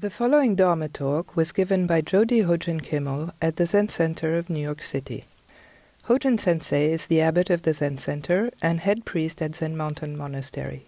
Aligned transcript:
The 0.00 0.08
following 0.08 0.54
Dharma 0.54 0.88
talk 0.88 1.36
was 1.36 1.52
given 1.52 1.86
by 1.86 2.00
Jody 2.00 2.40
Hojin 2.40 2.82
Kimmel 2.82 3.32
at 3.42 3.56
the 3.56 3.66
Zen 3.66 3.90
Center 3.90 4.38
of 4.38 4.48
New 4.48 4.62
York 4.62 4.80
City. 4.80 5.26
Hojin 6.06 6.40
Sensei 6.40 6.90
is 6.90 7.06
the 7.06 7.20
abbot 7.20 7.50
of 7.50 7.64
the 7.64 7.74
Zen 7.74 7.98
Center 7.98 8.50
and 8.62 8.80
head 8.80 9.04
priest 9.04 9.42
at 9.42 9.56
Zen 9.56 9.76
Mountain 9.76 10.16
Monastery. 10.16 10.86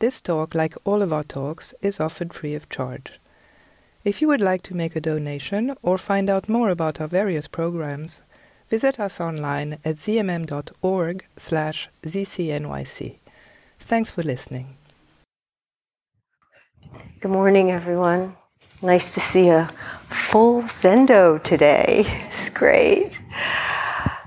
This 0.00 0.20
talk, 0.20 0.54
like 0.54 0.74
all 0.84 1.00
of 1.00 1.10
our 1.10 1.24
talks, 1.24 1.72
is 1.80 2.00
offered 2.00 2.34
free 2.34 2.54
of 2.54 2.68
charge. 2.68 3.18
If 4.04 4.20
you 4.20 4.28
would 4.28 4.42
like 4.42 4.62
to 4.64 4.76
make 4.76 4.94
a 4.94 5.00
donation 5.00 5.74
or 5.80 5.96
find 5.96 6.28
out 6.28 6.46
more 6.46 6.68
about 6.68 7.00
our 7.00 7.08
various 7.08 7.48
programs, 7.48 8.20
visit 8.68 9.00
us 9.00 9.22
online 9.22 9.78
at 9.86 9.96
zmm.org 9.96 11.24
slash 11.34 11.88
zcnyc. 12.02 13.16
Thanks 13.78 14.10
for 14.10 14.22
listening. 14.22 14.76
Good 17.22 17.30
morning, 17.30 17.70
everyone. 17.70 18.36
Nice 18.82 19.12
to 19.12 19.20
see 19.20 19.50
a 19.50 19.70
full 20.08 20.62
Zendo 20.62 21.42
today. 21.42 22.06
It's 22.28 22.48
great. 22.48 23.20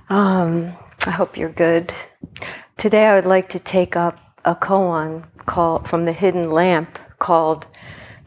Um, 0.10 0.74
I 1.08 1.10
hope 1.10 1.36
you're 1.36 1.50
good. 1.50 1.92
Today, 2.78 3.08
I 3.08 3.16
would 3.16 3.26
like 3.26 3.50
to 3.50 3.60
take 3.60 3.96
up 3.96 4.20
a 4.46 4.54
koan 4.54 5.26
from 5.88 6.04
the 6.04 6.14
Hidden 6.14 6.52
Lamp 6.52 7.00
called 7.18 7.66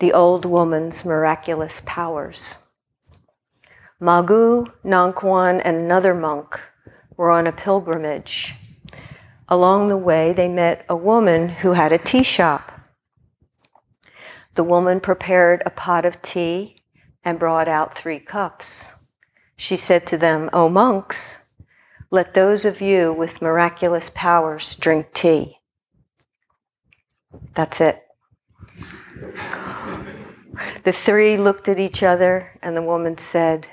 "The 0.00 0.12
Old 0.12 0.44
Woman's 0.44 1.04
Miraculous 1.04 1.80
Powers." 1.86 2.58
Magu, 4.00 4.66
Nanquan, 4.84 5.62
and 5.64 5.76
another 5.76 6.12
monk 6.12 6.60
were 7.16 7.30
on 7.30 7.46
a 7.46 7.52
pilgrimage. 7.52 8.56
Along 9.48 9.86
the 9.86 9.96
way, 9.96 10.32
they 10.32 10.48
met 10.48 10.84
a 10.88 10.96
woman 10.96 11.50
who 11.50 11.74
had 11.74 11.92
a 11.92 11.98
tea 11.98 12.24
shop. 12.24 12.72
The 14.56 14.64
woman 14.64 15.00
prepared 15.00 15.62
a 15.66 15.70
pot 15.70 16.06
of 16.06 16.22
tea 16.22 16.76
and 17.22 17.38
brought 17.38 17.68
out 17.68 17.96
three 17.96 18.18
cups. 18.18 18.94
She 19.54 19.76
said 19.76 20.06
to 20.06 20.16
them, 20.16 20.48
O 20.52 20.70
monks, 20.70 21.46
let 22.10 22.32
those 22.32 22.64
of 22.64 22.80
you 22.80 23.12
with 23.12 23.42
miraculous 23.42 24.10
powers 24.14 24.74
drink 24.74 25.12
tea. 25.12 25.58
That's 27.52 27.82
it. 27.82 28.02
The 30.84 30.92
three 30.92 31.36
looked 31.36 31.68
at 31.68 31.78
each 31.78 32.02
other, 32.02 32.58
and 32.62 32.74
the 32.74 32.82
woman 32.82 33.18
said, 33.18 33.68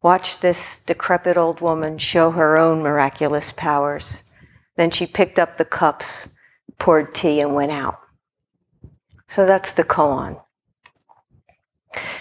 Watch 0.00 0.38
this 0.38 0.84
decrepit 0.84 1.36
old 1.36 1.60
woman 1.60 1.98
show 1.98 2.30
her 2.30 2.56
own 2.56 2.82
miraculous 2.82 3.50
powers. 3.50 4.30
Then 4.76 4.92
she 4.92 5.06
picked 5.06 5.40
up 5.40 5.56
the 5.56 5.64
cups, 5.64 6.34
poured 6.78 7.16
tea, 7.16 7.40
and 7.40 7.52
went 7.52 7.72
out. 7.72 7.98
So 9.28 9.46
that's 9.46 9.74
the 9.74 9.84
koan. 9.84 10.40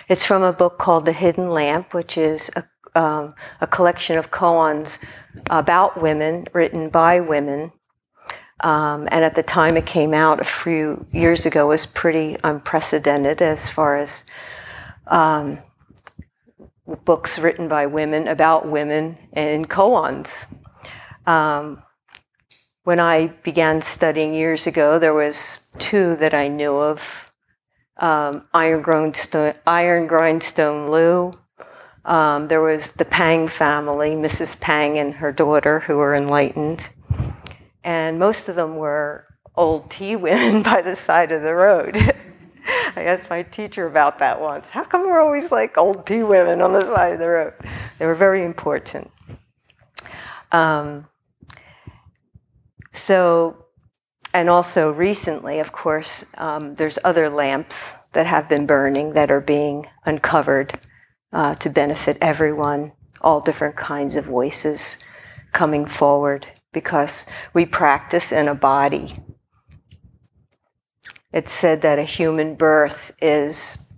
It's 0.09 0.25
from 0.25 0.43
a 0.43 0.53
book 0.53 0.77
called 0.77 1.05
The 1.05 1.13
Hidden 1.13 1.49
Lamp, 1.49 1.93
which 1.93 2.17
is 2.17 2.51
a, 2.55 2.99
um, 2.99 3.33
a 3.61 3.67
collection 3.67 4.17
of 4.17 4.29
koans 4.29 5.03
about 5.49 6.01
women 6.01 6.47
written 6.53 6.89
by 6.89 7.21
women. 7.21 7.71
Um, 8.59 9.07
and 9.11 9.23
at 9.23 9.35
the 9.35 9.43
time 9.43 9.77
it 9.77 9.85
came 9.85 10.13
out 10.13 10.41
a 10.41 10.43
few 10.43 11.05
years 11.11 11.45
ago 11.45 11.67
was 11.67 11.85
pretty 11.85 12.37
unprecedented 12.43 13.41
as 13.41 13.69
far 13.69 13.97
as 13.97 14.23
um, 15.05 15.59
books 17.05 17.39
written 17.39 17.67
by 17.67 17.85
women 17.85 18.27
about 18.27 18.67
women 18.67 19.17
in 19.33 19.65
koans. 19.65 20.53
Um, 21.25 21.83
when 22.87 23.01
I 23.01 23.27
began 23.43 23.81
studying 23.81 24.33
years 24.33 24.65
ago, 24.65 24.97
there 24.97 25.13
was 25.13 25.67
two 25.77 26.15
that 26.15 26.33
I 26.33 26.47
knew 26.47 26.73
of. 26.73 27.29
Um, 27.97 28.43
Iron, 28.53 28.81
Grindstone, 28.81 29.55
Iron 29.67 30.07
Grindstone 30.07 30.89
Liu. 30.89 31.33
Um, 32.05 32.47
there 32.47 32.61
was 32.61 32.91
the 32.91 33.03
Pang 33.03 33.49
family, 33.49 34.11
Mrs. 34.11 34.57
Pang 34.61 34.97
and 34.97 35.15
her 35.15 35.33
daughter, 35.33 35.81
who 35.81 35.97
were 35.97 36.15
enlightened. 36.15 36.87
And 37.83 38.19
most 38.19 38.47
of 38.47 38.55
them 38.55 38.77
were 38.77 39.27
old 39.57 39.91
tea 39.91 40.15
women 40.15 40.63
by 40.71 40.81
the 40.81 40.95
side 40.95 41.33
of 41.33 41.41
the 41.41 41.55
road. 41.55 41.97
I 42.95 43.03
asked 43.03 43.29
my 43.29 43.43
teacher 43.43 43.85
about 43.85 44.19
that 44.19 44.39
once. 44.39 44.69
How 44.69 44.85
come 44.85 45.01
we're 45.01 45.21
always 45.21 45.51
like 45.51 45.77
old 45.77 46.05
tea 46.05 46.23
women 46.23 46.61
on 46.61 46.71
the 46.71 46.85
side 46.85 47.11
of 47.11 47.19
the 47.19 47.27
road? 47.27 47.53
They 47.99 48.05
were 48.05 48.15
very 48.15 48.43
important. 48.43 49.11
Um, 50.53 51.07
so, 52.97 53.65
and 54.33 54.49
also 54.49 54.91
recently, 54.91 55.59
of 55.59 55.71
course, 55.71 56.33
um, 56.37 56.73
there's 56.73 56.99
other 57.03 57.29
lamps 57.29 57.93
that 58.13 58.25
have 58.25 58.49
been 58.49 58.65
burning 58.65 59.13
that 59.13 59.31
are 59.31 59.41
being 59.41 59.87
uncovered 60.05 60.79
uh, 61.31 61.55
to 61.55 61.69
benefit 61.69 62.17
everyone, 62.21 62.91
all 63.21 63.41
different 63.41 63.75
kinds 63.75 64.15
of 64.15 64.25
voices 64.25 65.03
coming 65.53 65.85
forward 65.85 66.47
because 66.73 67.27
we 67.53 67.65
practice 67.65 68.31
in 68.31 68.47
a 68.47 68.55
body. 68.55 69.13
It's 71.31 71.51
said 71.51 71.81
that 71.81 71.99
a 71.99 72.03
human 72.03 72.55
birth 72.55 73.15
is 73.21 73.93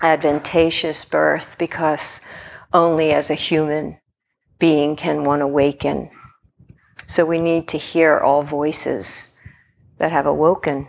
advantageous 0.00 1.04
birth 1.04 1.56
because 1.58 2.20
only 2.72 3.12
as 3.12 3.30
a 3.30 3.34
human 3.34 3.98
being 4.58 4.96
can 4.96 5.24
one 5.24 5.40
awaken 5.40 6.10
so 7.12 7.26
we 7.26 7.38
need 7.38 7.68
to 7.68 7.76
hear 7.76 8.18
all 8.18 8.40
voices 8.40 9.38
that 9.98 10.12
have 10.12 10.24
awoken. 10.24 10.88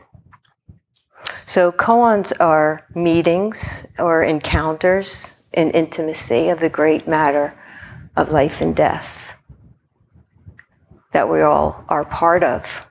So 1.46 1.70
koans 1.70 2.32
are 2.40 2.88
meetings 2.96 3.86
or 4.00 4.24
encounters 4.24 5.50
in 5.54 5.72
intimacy 5.72 6.48
of 6.48 6.62
the 6.62 6.70
great 6.70 7.10
matter 7.10 7.62
of 8.16 8.32
life 8.32 8.62
and 8.62 8.74
death 8.74 9.36
that 11.12 11.28
we 11.28 11.42
all 11.42 11.84
are 11.90 12.06
part 12.06 12.42
of. 12.42 12.86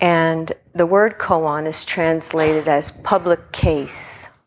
And 0.00 0.50
the 0.74 0.86
word 0.86 1.18
koan 1.20 1.68
is 1.68 1.84
translated 1.84 2.66
as 2.66 2.90
public 2.90 3.52
case. 3.52 4.40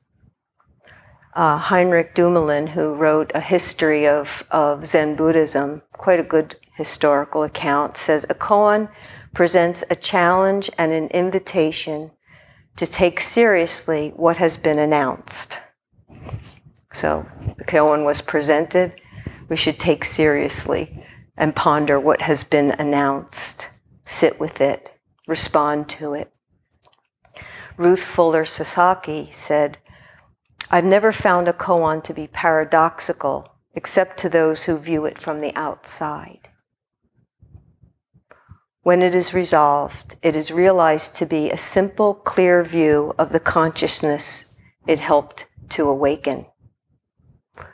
Uh, 1.34 1.58
Heinrich 1.58 2.14
Dumoulin, 2.16 2.68
who 2.68 2.98
wrote 2.98 3.32
a 3.34 3.40
history 3.40 4.06
of, 4.06 4.46
of 4.52 4.86
Zen 4.86 5.16
Buddhism, 5.16 5.84
quite 5.94 6.20
a 6.20 6.24
good 6.24 6.58
historical 6.76 7.44
account 7.44 7.98
says 7.98 8.26
a 8.30 8.34
koan 8.34 8.90
presents 9.34 9.84
a 9.90 9.96
challenge 9.96 10.70
and 10.78 10.92
an 10.92 11.08
invitation 11.08 12.12
to 12.76 12.86
take 12.88 13.20
seriously 13.20 14.12
what 14.16 14.38
has 14.38 14.58
been 14.58 14.80
announced. 14.80 15.58
So 16.92 17.26
the 17.58 17.64
koan 17.64 18.06
was 18.06 18.22
presented. 18.22 19.00
We 19.50 19.56
should 19.56 19.80
take 19.80 20.06
seriously 20.06 21.06
and 21.38 21.56
ponder 21.56 22.00
what 22.00 22.22
has 22.22 22.44
been 22.44 22.72
announced, 22.72 23.70
sit 24.06 24.40
with 24.40 24.62
it, 24.62 24.92
respond 25.28 25.90
to 25.90 26.14
it. 26.14 26.32
Ruth 27.78 28.06
Fuller 28.06 28.46
Sasaki 28.46 29.30
said, 29.32 29.80
I've 30.70 30.86
never 30.86 31.12
found 31.12 31.48
a 31.48 31.54
koan 31.54 32.04
to 32.04 32.14
be 32.14 32.28
paradoxical 32.28 33.56
except 33.76 34.18
to 34.20 34.30
those 34.30 34.66
who 34.66 34.78
view 34.78 35.06
it 35.06 35.18
from 35.18 35.42
the 35.42 35.56
outside. 35.56 36.50
When 38.84 39.02
it 39.02 39.16
is 39.16 39.34
resolved, 39.34 40.18
it 40.22 40.36
is 40.36 40.52
realized 40.52 41.16
to 41.16 41.26
be 41.26 41.50
a 41.50 41.58
simple, 41.58 42.14
clear 42.14 42.64
view 42.64 43.14
of 43.18 43.32
the 43.32 43.40
consciousness 43.40 44.60
it 44.86 45.00
helped 45.00 45.48
to 45.70 45.88
awaken. 45.88 46.46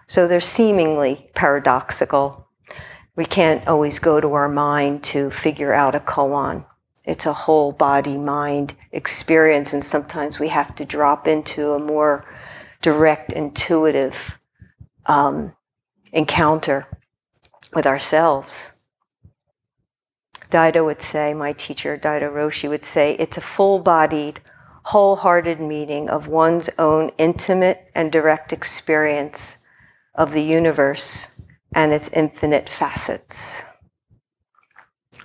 So 0.07 0.27
they're 0.27 0.39
seemingly 0.39 1.31
paradoxical. 1.33 2.47
We 3.15 3.25
can't 3.25 3.67
always 3.67 3.97
go 3.97 4.21
to 4.21 4.33
our 4.33 4.49
mind 4.49 5.03
to 5.05 5.31
figure 5.31 5.73
out 5.73 5.95
a 5.95 5.99
koan. 5.99 6.65
It's 7.05 7.25
a 7.25 7.33
whole 7.33 7.71
body 7.71 8.15
mind 8.15 8.75
experience, 8.91 9.73
and 9.73 9.83
sometimes 9.83 10.39
we 10.39 10.49
have 10.49 10.75
to 10.75 10.85
drop 10.85 11.27
into 11.27 11.71
a 11.71 11.79
more 11.79 12.23
direct, 12.83 13.33
intuitive 13.33 14.39
um, 15.07 15.55
encounter 16.11 16.85
with 17.73 17.87
ourselves. 17.87 18.78
Daido 20.49 20.83
would 20.83 21.01
say, 21.01 21.33
my 21.33 21.53
teacher, 21.53 21.97
Daido 21.97 22.31
Roshi, 22.31 22.67
would 22.67 22.83
say, 22.83 23.13
it's 23.13 23.37
a 23.37 23.41
full 23.41 23.79
bodied, 23.79 24.41
wholehearted 24.85 25.59
meeting 25.59 26.09
of 26.09 26.27
one's 26.27 26.69
own 26.79 27.11
intimate 27.19 27.91
and 27.93 28.11
direct 28.11 28.51
experience 28.51 29.63
of 30.15 30.33
the 30.33 30.41
universe 30.41 31.45
and 31.75 31.91
its 31.91 32.09
infinite 32.09 32.67
facets. 32.67 33.63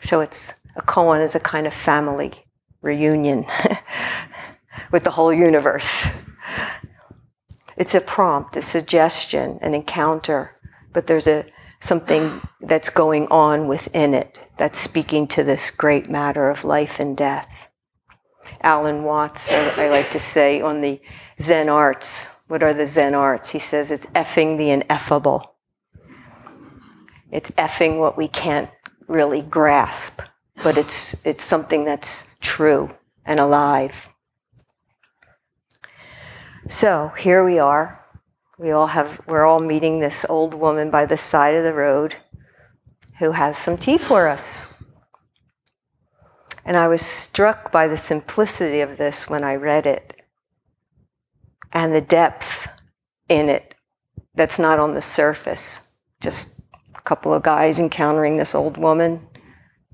So 0.03 0.21
it's 0.21 0.53
a 0.77 0.83
koan 0.83 1.23
is 1.23 1.35
a 1.35 1.41
kind 1.41 1.67
of 1.67 1.73
family 1.73 2.33
reunion 2.83 3.47
with 4.93 5.05
the 5.05 5.13
whole 5.13 5.33
universe. 5.33 6.07
It's 7.79 7.95
a 7.95 8.01
prompt, 8.01 8.57
a 8.57 8.63
suggestion, 8.63 9.59
an 9.63 9.73
encounter, 9.73 10.55
but 10.93 11.07
there's 11.07 11.27
a 11.27 11.47
something 11.81 12.41
that's 12.61 12.89
going 12.89 13.27
on 13.29 13.69
within 13.69 14.15
it 14.15 14.44
that's 14.57 14.79
speaking 14.79 15.27
to 15.29 15.43
this 15.43 15.71
great 15.71 16.09
matter 16.09 16.49
of 16.49 16.65
life 16.65 17.01
and 17.01 17.17
death. 17.17 17.69
Alan 18.63 19.05
Watts, 19.05 19.51
I, 19.53 19.89
like 19.89 20.11
to 20.11 20.19
say, 20.19 20.61
on 20.61 20.81
the 20.81 21.01
Zen 21.41 21.69
arts. 21.69 22.41
What 22.49 22.63
are 22.63 22.75
the 22.75 22.87
Zen 22.87 23.15
arts? 23.15 23.51
He 23.51 23.59
says 23.59 23.91
it's 23.91 24.07
effing 24.07 24.59
the 24.59 24.71
ineffable. 24.71 25.57
It's 27.31 27.51
effing 27.53 27.99
what 27.99 28.17
we 28.17 28.29
can't 28.29 28.71
really 29.09 29.43
grasp, 29.43 30.21
but 30.63 30.79
it's, 30.79 31.25
it's 31.27 31.43
something 31.43 31.85
that's 31.85 32.35
true 32.41 32.95
and 33.25 33.41
alive. 33.41 34.09
So 36.69 37.09
here 37.19 37.45
we 37.45 37.59
are. 37.59 38.01
We 38.59 38.71
all 38.71 38.87
have, 38.87 39.21
we're 39.27 39.45
all 39.45 39.59
meeting 39.59 39.99
this 39.99 40.25
old 40.29 40.55
woman 40.55 40.91
by 40.91 41.07
the 41.07 41.19
side 41.19 41.55
of 41.55 41.65
the 41.65 41.75
road 41.75 42.17
who 43.19 43.33
has 43.33 43.57
some 43.57 43.77
tea 43.77 43.99
for 43.99 44.29
us. 44.29 44.73
And 46.65 46.77
I 46.77 46.89
was 46.89 47.03
struck 47.03 47.71
by 47.71 47.87
the 47.87 47.97
simplicity 47.97 48.81
of 48.81 48.97
this 48.97 49.29
when 49.29 49.45
I 49.45 49.55
read 49.57 49.87
it 49.87 50.23
and 51.73 51.95
the 51.95 52.01
depth 52.01 52.69
in 53.29 53.49
it 53.49 53.75
that's 54.35 54.59
not 54.59 54.79
on 54.79 54.95
the 54.95 55.03
surface. 55.03 55.97
Just 56.21 56.63
a 56.95 57.03
couple 57.03 57.35
of 57.35 57.43
guys 57.43 57.79
encountering 57.79 58.37
this 58.37 58.55
old 58.55 58.77
woman. 58.77 59.27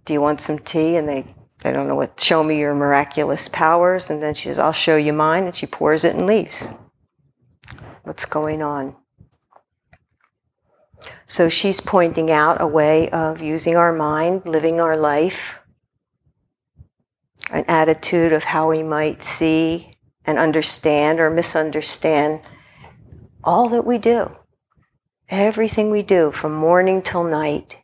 Do 0.05 0.13
you 0.13 0.21
want 0.21 0.41
some 0.41 0.59
tea? 0.59 0.97
And 0.97 1.09
they, 1.09 1.35
they 1.63 1.73
don't 1.73 1.89
know 1.89 1.97
what, 1.97 2.21
show 2.21 2.45
me 2.45 2.61
your 2.61 2.75
miraculous 2.75 3.49
powers. 3.49 4.11
And 4.11 4.23
then 4.23 4.35
she 4.35 4.49
says, 4.49 4.59
I'll 4.59 4.73
show 4.73 4.97
you 4.97 5.13
mine. 5.13 5.45
And 5.45 5.57
she 5.57 5.67
pours 5.67 6.05
it 6.05 6.15
and 6.15 6.27
leaves. 6.27 6.73
What's 8.05 8.25
going 8.25 8.63
on? 8.63 8.97
So 11.27 11.49
she's 11.49 11.81
pointing 11.81 12.31
out 12.31 12.61
a 12.61 12.67
way 12.67 13.09
of 13.11 13.41
using 13.41 13.77
our 13.77 13.93
mind, 13.93 14.47
living 14.47 14.81
our 14.81 14.97
life 14.97 15.61
an 17.53 17.65
attitude 17.67 18.33
of 18.33 18.45
how 18.45 18.69
we 18.71 18.83
might 18.83 19.23
see 19.23 19.89
and 20.25 20.39
understand 20.39 21.19
or 21.19 21.31
misunderstand 21.31 22.41
all 23.43 23.69
that 23.69 23.87
we 23.87 23.99
do. 23.99 24.37
Everything 25.29 25.91
we 25.91 26.03
do 26.03 26.31
from 26.31 26.55
morning 26.55 27.03
till 27.03 27.25
night. 27.25 27.79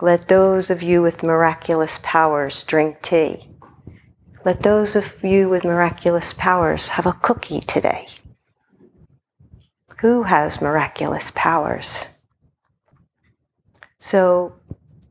Let 0.00 0.28
those 0.28 0.70
of 0.70 0.82
you 0.82 1.02
with 1.02 1.22
miraculous 1.22 1.98
powers 2.02 2.62
drink 2.62 3.00
tea. 3.00 3.48
Let 4.44 4.62
those 4.62 4.94
of 4.94 5.24
you 5.24 5.48
with 5.48 5.64
miraculous 5.64 6.32
powers 6.32 6.90
have 6.90 7.06
a 7.06 7.12
cookie 7.12 7.60
today. 7.60 8.06
Who 10.00 10.24
has 10.24 10.60
miraculous 10.60 11.30
powers? 11.34 12.18
So 13.98 14.54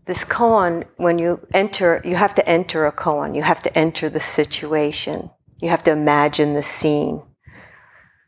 this 0.05 0.23
koan, 0.23 0.85
when 0.97 1.17
you 1.17 1.45
enter, 1.53 2.01
you 2.05 2.15
have 2.15 2.35
to 2.35 2.47
enter 2.47 2.85
a 2.85 2.91
koan. 2.91 3.35
You 3.35 3.41
have 3.41 3.61
to 3.63 3.77
enter 3.77 4.09
the 4.09 4.19
situation. 4.19 5.31
You 5.59 5.69
have 5.69 5.83
to 5.83 5.91
imagine 5.91 6.53
the 6.53 6.63
scene. 6.63 7.23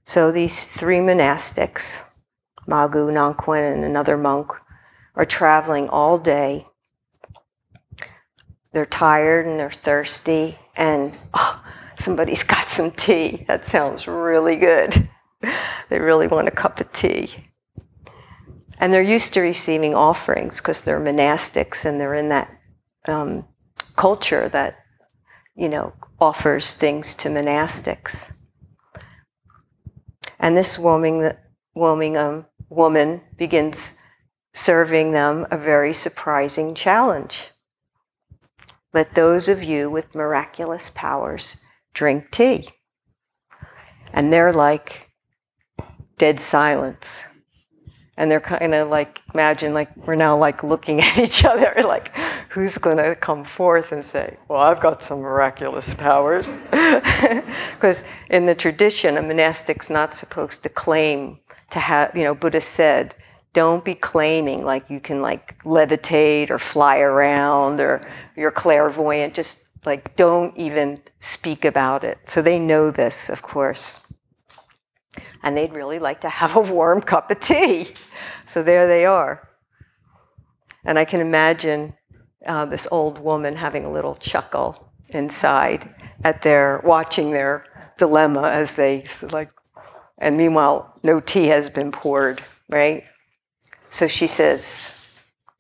So 0.06 0.32
these 0.32 0.64
three 0.64 0.98
monastics, 0.98 2.12
Magu, 2.68 3.12
Nanquan, 3.12 3.74
and 3.74 3.84
another 3.84 4.18
monk, 4.18 4.52
are 5.16 5.26
traveling 5.26 5.90
all 5.90 6.18
day. 6.18 6.66
They're 8.72 8.86
tired 8.86 9.46
and 9.46 9.60
they're 9.60 9.70
thirsty, 9.70 10.58
and 10.76 11.18
oh, 11.34 11.64
somebody's 11.98 12.44
got 12.56 12.68
some 12.68 12.92
tea. 12.92 13.46
That 13.48 13.66
sounds 13.66 14.08
really 14.08 14.56
good. 14.56 15.10
They 15.90 16.00
really 16.00 16.28
want 16.28 16.50
a 16.50 16.52
cup 16.52 16.82
of 16.82 16.92
tea. 16.92 17.30
And 18.78 18.92
they're 18.92 19.02
used 19.02 19.34
to 19.34 19.42
receiving 19.42 19.96
offerings 19.96 20.60
because 20.60 20.82
they're 20.82 21.00
monastics 21.00 21.86
and 21.86 22.00
they're 22.00 22.14
in 22.14 22.30
that 22.30 22.52
um, 23.08 23.46
culture 23.96 24.50
that, 24.50 24.80
you 25.56 25.70
know, 25.70 25.94
offers 26.20 26.74
things 26.74 27.16
to 27.16 27.30
monastics. 27.30 28.34
And 30.40 30.58
this 30.58 30.78
woman, 30.78 31.32
um, 31.76 32.46
woman 32.70 33.22
begins 33.38 33.98
serving 34.54 35.12
them 35.12 35.48
a 35.50 35.58
very 35.58 35.94
surprising 35.94 36.76
challenge. 36.76 37.50
Let 38.94 39.16
those 39.16 39.48
of 39.48 39.64
you 39.64 39.90
with 39.90 40.16
miraculous 40.16 40.90
powers 40.90 41.64
drink 41.94 42.32
tea. 42.32 42.70
And 44.14 44.32
they're 44.32 44.54
like 44.54 45.07
dead 46.18 46.40
silence. 46.40 47.24
And 48.20 48.32
they're 48.32 48.40
kind 48.40 48.74
of 48.74 48.90
like 48.90 49.22
imagine 49.34 49.74
like 49.74 49.96
we're 49.96 50.16
now 50.16 50.36
like 50.36 50.64
looking 50.64 51.00
at 51.08 51.20
each 51.20 51.46
other 51.46 51.74
like 51.84 52.16
who's 52.50 52.78
going 52.78 52.98
to 52.98 53.16
come 53.16 53.44
forth 53.44 53.92
and 53.92 54.04
say 54.04 54.38
well 54.48 54.62
i've 54.62 54.80
got 54.80 55.04
some 55.04 55.20
miraculous 55.20 55.94
powers. 55.94 56.58
Because 57.74 58.08
in 58.32 58.48
the 58.48 58.56
tradition 58.56 59.18
a 59.18 59.22
monastic's 59.22 59.90
not 59.90 60.14
supposed 60.14 60.64
to 60.64 60.70
claim 60.70 61.40
to 61.70 61.80
have 61.80 62.16
you 62.18 62.24
know 62.24 62.34
buddha 62.34 62.62
said 62.62 63.14
don't 63.58 63.84
be 63.84 63.96
claiming 63.96 64.64
like 64.64 64.88
you 64.88 65.00
can 65.00 65.20
like 65.20 65.58
levitate 65.64 66.52
or 66.52 66.60
fly 66.60 67.00
around 67.00 67.80
or 67.80 68.08
you're 68.36 68.52
clairvoyant. 68.52 69.34
Just 69.34 69.66
like 69.84 70.16
don't 70.16 70.56
even 70.56 71.02
speak 71.22 71.66
about 71.66 72.04
it. 72.04 72.20
So 72.26 72.44
they 72.44 72.60
know 72.60 72.92
this 72.92 73.32
of 73.32 73.42
course 73.42 74.02
and 75.44 75.56
they'd 75.56 75.74
really 75.74 76.00
like 76.00 76.22
to 76.22 76.30
have 76.30 76.56
a 76.56 76.62
warm 76.62 77.02
cup 77.14 77.32
of 77.32 77.40
tea. 77.40 77.90
So 78.46 78.64
there 78.64 78.88
they 78.88 79.06
are. 79.06 79.48
And 80.86 80.98
I 80.98 81.06
can 81.06 81.20
imagine 81.20 81.96
uh, 82.46 82.66
this 82.66 82.88
old 82.92 83.20
woman 83.20 83.56
having 83.56 83.86
a 83.86 83.92
little 83.92 84.16
chuckle 84.16 84.92
inside 85.10 85.94
at 86.24 86.42
their 86.42 86.82
watching 86.84 87.32
their 87.32 87.66
dilemma 87.98 88.50
as 88.50 88.76
they 88.76 89.06
like, 89.32 89.52
and 90.18 90.38
meanwhile, 90.38 90.98
no 91.04 91.20
tea 91.20 91.48
has 91.48 91.70
been 91.70 91.92
poured, 91.92 92.40
right? 92.70 93.06
So 93.90 94.08
she 94.08 94.28
says, 94.28 94.94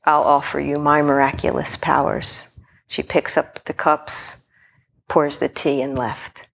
I'll 0.05 0.23
offer 0.23 0.59
you 0.59 0.79
my 0.79 1.01
miraculous 1.01 1.77
powers. 1.77 2.57
She 2.87 3.03
picks 3.03 3.37
up 3.37 3.63
the 3.65 3.73
cups, 3.73 4.45
pours 5.07 5.39
the 5.39 5.49
tea, 5.49 5.81
and 5.81 5.97
left. 5.97 6.46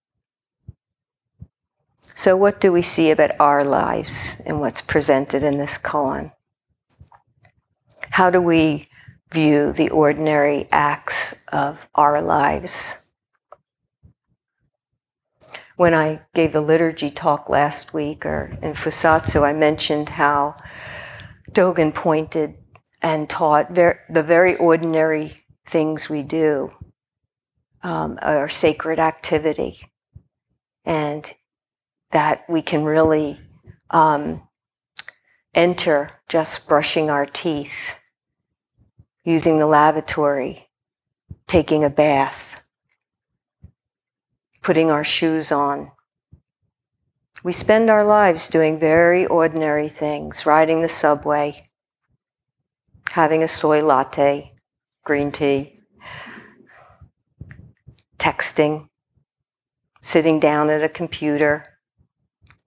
So, 2.16 2.36
what 2.36 2.60
do 2.60 2.70
we 2.70 2.82
see 2.82 3.10
about 3.10 3.32
our 3.40 3.64
lives 3.64 4.40
and 4.46 4.60
what's 4.60 4.80
presented 4.80 5.42
in 5.42 5.58
this 5.58 5.76
koan? 5.76 6.30
How 8.10 8.30
do 8.30 8.40
we 8.40 8.88
view 9.32 9.72
the 9.72 9.90
ordinary 9.90 10.68
acts 10.70 11.44
of 11.52 11.88
our 11.96 12.22
lives? 12.22 13.04
When 15.74 15.92
I 15.92 16.22
gave 16.34 16.52
the 16.52 16.60
liturgy 16.60 17.10
talk 17.10 17.50
last 17.50 17.92
week 17.92 18.24
or 18.24 18.56
in 18.62 18.74
Fusatsu, 18.74 19.42
I 19.42 19.52
mentioned 19.52 20.10
how 20.10 20.54
Dogen 21.50 21.92
pointed 21.92 22.54
and 23.02 23.28
taught 23.28 23.72
ver- 23.72 24.00
the 24.08 24.22
very 24.22 24.54
ordinary 24.54 25.32
things 25.66 26.08
we 26.08 26.22
do 26.22 26.70
um, 27.82 28.20
are 28.22 28.48
sacred 28.48 29.00
activity. 29.00 29.80
And 30.84 31.34
that 32.14 32.44
we 32.48 32.62
can 32.62 32.84
really 32.84 33.40
um, 33.90 34.40
enter 35.52 36.10
just 36.28 36.68
brushing 36.68 37.10
our 37.10 37.26
teeth, 37.26 37.98
using 39.24 39.58
the 39.58 39.66
lavatory, 39.66 40.68
taking 41.48 41.82
a 41.82 41.90
bath, 41.90 42.64
putting 44.62 44.92
our 44.92 45.02
shoes 45.02 45.50
on. 45.50 45.90
We 47.42 47.50
spend 47.50 47.90
our 47.90 48.04
lives 48.04 48.46
doing 48.46 48.78
very 48.78 49.26
ordinary 49.26 49.88
things, 49.88 50.46
riding 50.46 50.82
the 50.82 50.88
subway, 50.88 51.68
having 53.10 53.42
a 53.42 53.48
soy 53.48 53.84
latte, 53.84 54.52
green 55.04 55.32
tea, 55.32 55.80
texting, 58.18 58.88
sitting 60.00 60.38
down 60.38 60.70
at 60.70 60.84
a 60.84 60.88
computer, 60.88 61.73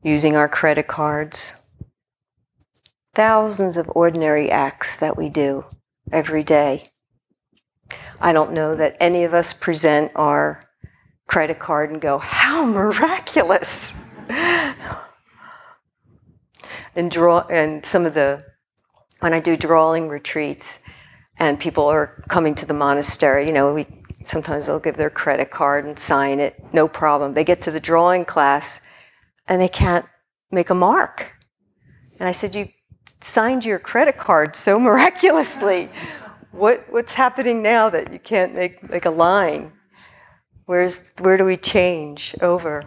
using 0.04 0.36
our 0.36 0.48
credit 0.48 0.88
cards. 0.88 1.62
Thousands 3.14 3.78
of 3.78 3.90
ordinary 3.96 4.52
acts 4.52 4.98
that 4.98 5.18
we 5.18 5.30
do 5.30 5.66
every 6.12 6.44
day. 6.44 6.84
I 8.20 8.34
don't 8.34 8.54
know 8.54 8.76
that 8.76 8.98
any 9.00 9.24
of 9.24 9.34
us 9.34 9.54
present 9.54 10.12
our 10.16 10.62
credit 11.28 11.60
card 11.60 11.92
and 11.92 12.02
go, 12.02 12.18
How 12.18 12.66
miraculous! 12.66 13.94
and 16.96 17.12
draw 17.12 17.46
and 17.50 17.86
some 17.86 18.06
of 18.06 18.14
the 18.14 18.44
when 19.20 19.34
I 19.34 19.40
do 19.40 19.56
drawing 19.58 20.10
retreats 20.10 20.84
and 21.40 21.60
people 21.60 21.86
are 21.86 22.24
coming 22.28 22.56
to 22.56 22.66
the 22.66 22.74
monastery, 22.74 23.46
you 23.46 23.54
know, 23.54 23.74
we 23.74 23.86
sometimes 24.24 24.66
they'll 24.66 24.80
give 24.80 24.98
their 24.98 25.10
credit 25.10 25.52
card 25.52 25.86
and 25.86 25.98
sign 25.98 26.40
it, 26.40 26.62
no 26.74 26.88
problem. 26.88 27.34
They 27.34 27.44
get 27.44 27.62
to 27.62 27.72
the 27.72 27.80
drawing 27.80 28.26
class 28.26 28.82
and 29.48 29.62
they 29.62 29.68
can't 29.68 30.06
make 30.52 30.70
a 30.70 30.76
mark. 30.76 31.34
And 32.20 32.28
I 32.28 32.32
said, 32.32 32.56
You 32.56 32.70
signed 33.22 33.66
your 33.66 33.80
credit 33.80 34.18
card 34.18 34.56
so 34.56 34.80
miraculously. 34.90 35.90
What, 36.52 36.86
what's 36.90 37.14
happening 37.14 37.62
now 37.62 37.90
that 37.90 38.12
you 38.12 38.20
can't 38.20 38.56
make, 38.56 38.90
make 38.90 39.06
a 39.06 39.12
line? 39.12 39.74
Where's, 40.66 41.12
where 41.20 41.38
do 41.38 41.46
we 41.46 41.56
change 41.56 42.36
over? 42.42 42.84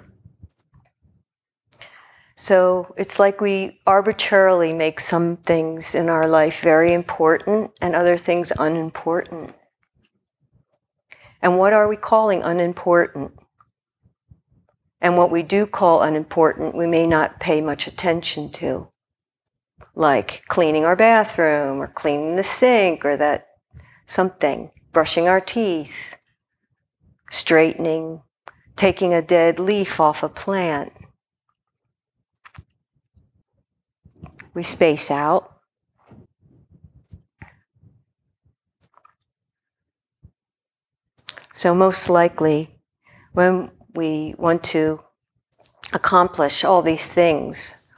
So 2.35 2.95
it's 2.97 3.19
like 3.19 3.41
we 3.41 3.81
arbitrarily 3.87 4.73
make 4.73 4.99
some 4.99 5.37
things 5.37 5.95
in 5.95 6.09
our 6.09 6.27
life 6.27 6.63
very 6.63 6.95
important 6.95 7.73
and 7.83 7.95
other 7.95 8.17
things 8.17 8.51
unimportant. 8.59 9.55
And 11.43 11.59
what 11.59 11.75
are 11.75 11.87
we 11.87 11.97
calling 11.97 12.43
unimportant? 12.43 13.39
And 15.01 15.17
what 15.17 15.31
we 15.31 15.43
do 15.43 15.67
call 15.67 16.03
unimportant, 16.03 16.75
we 16.75 16.87
may 16.87 17.07
not 17.07 17.41
pay 17.41 17.61
much 17.61 17.87
attention 17.87 18.51
to, 18.53 18.89
like 19.95 20.43
cleaning 20.49 20.85
our 20.85 20.97
bathroom 20.97 21.81
or 21.81 21.87
cleaning 21.87 22.37
the 22.37 22.45
sink 22.45 23.05
or 23.05 23.17
that 23.17 23.49
something, 24.07 24.71
brushing 24.93 25.27
our 25.27 25.41
teeth, 25.41 26.17
straightening, 27.31 28.21
taking 28.77 29.15
a 29.15 29.23
dead 29.23 29.59
leaf 29.59 30.01
off 30.01 30.23
a 30.23 30.29
plant. 30.29 30.93
We 34.53 34.63
space 34.63 35.11
out. 35.11 35.47
So, 41.53 41.75
most 41.75 42.09
likely, 42.09 42.71
when 43.33 43.71
we 43.95 44.35
want 44.39 44.63
to 44.65 45.01
accomplish 45.93 46.65
all 46.65 46.83
these 46.83 47.13
things 47.13 47.89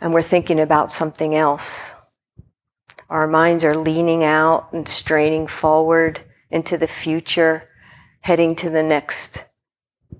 and 0.00 0.12
we're 0.12 0.22
thinking 0.22 0.58
about 0.58 0.90
something 0.90 1.34
else, 1.34 1.94
our 3.08 3.26
minds 3.26 3.62
are 3.62 3.76
leaning 3.76 4.24
out 4.24 4.72
and 4.72 4.88
straining 4.88 5.46
forward 5.46 6.20
into 6.50 6.76
the 6.76 6.88
future 6.88 7.66
heading 8.22 8.54
to 8.54 8.70
the 8.70 8.82
next 8.82 9.44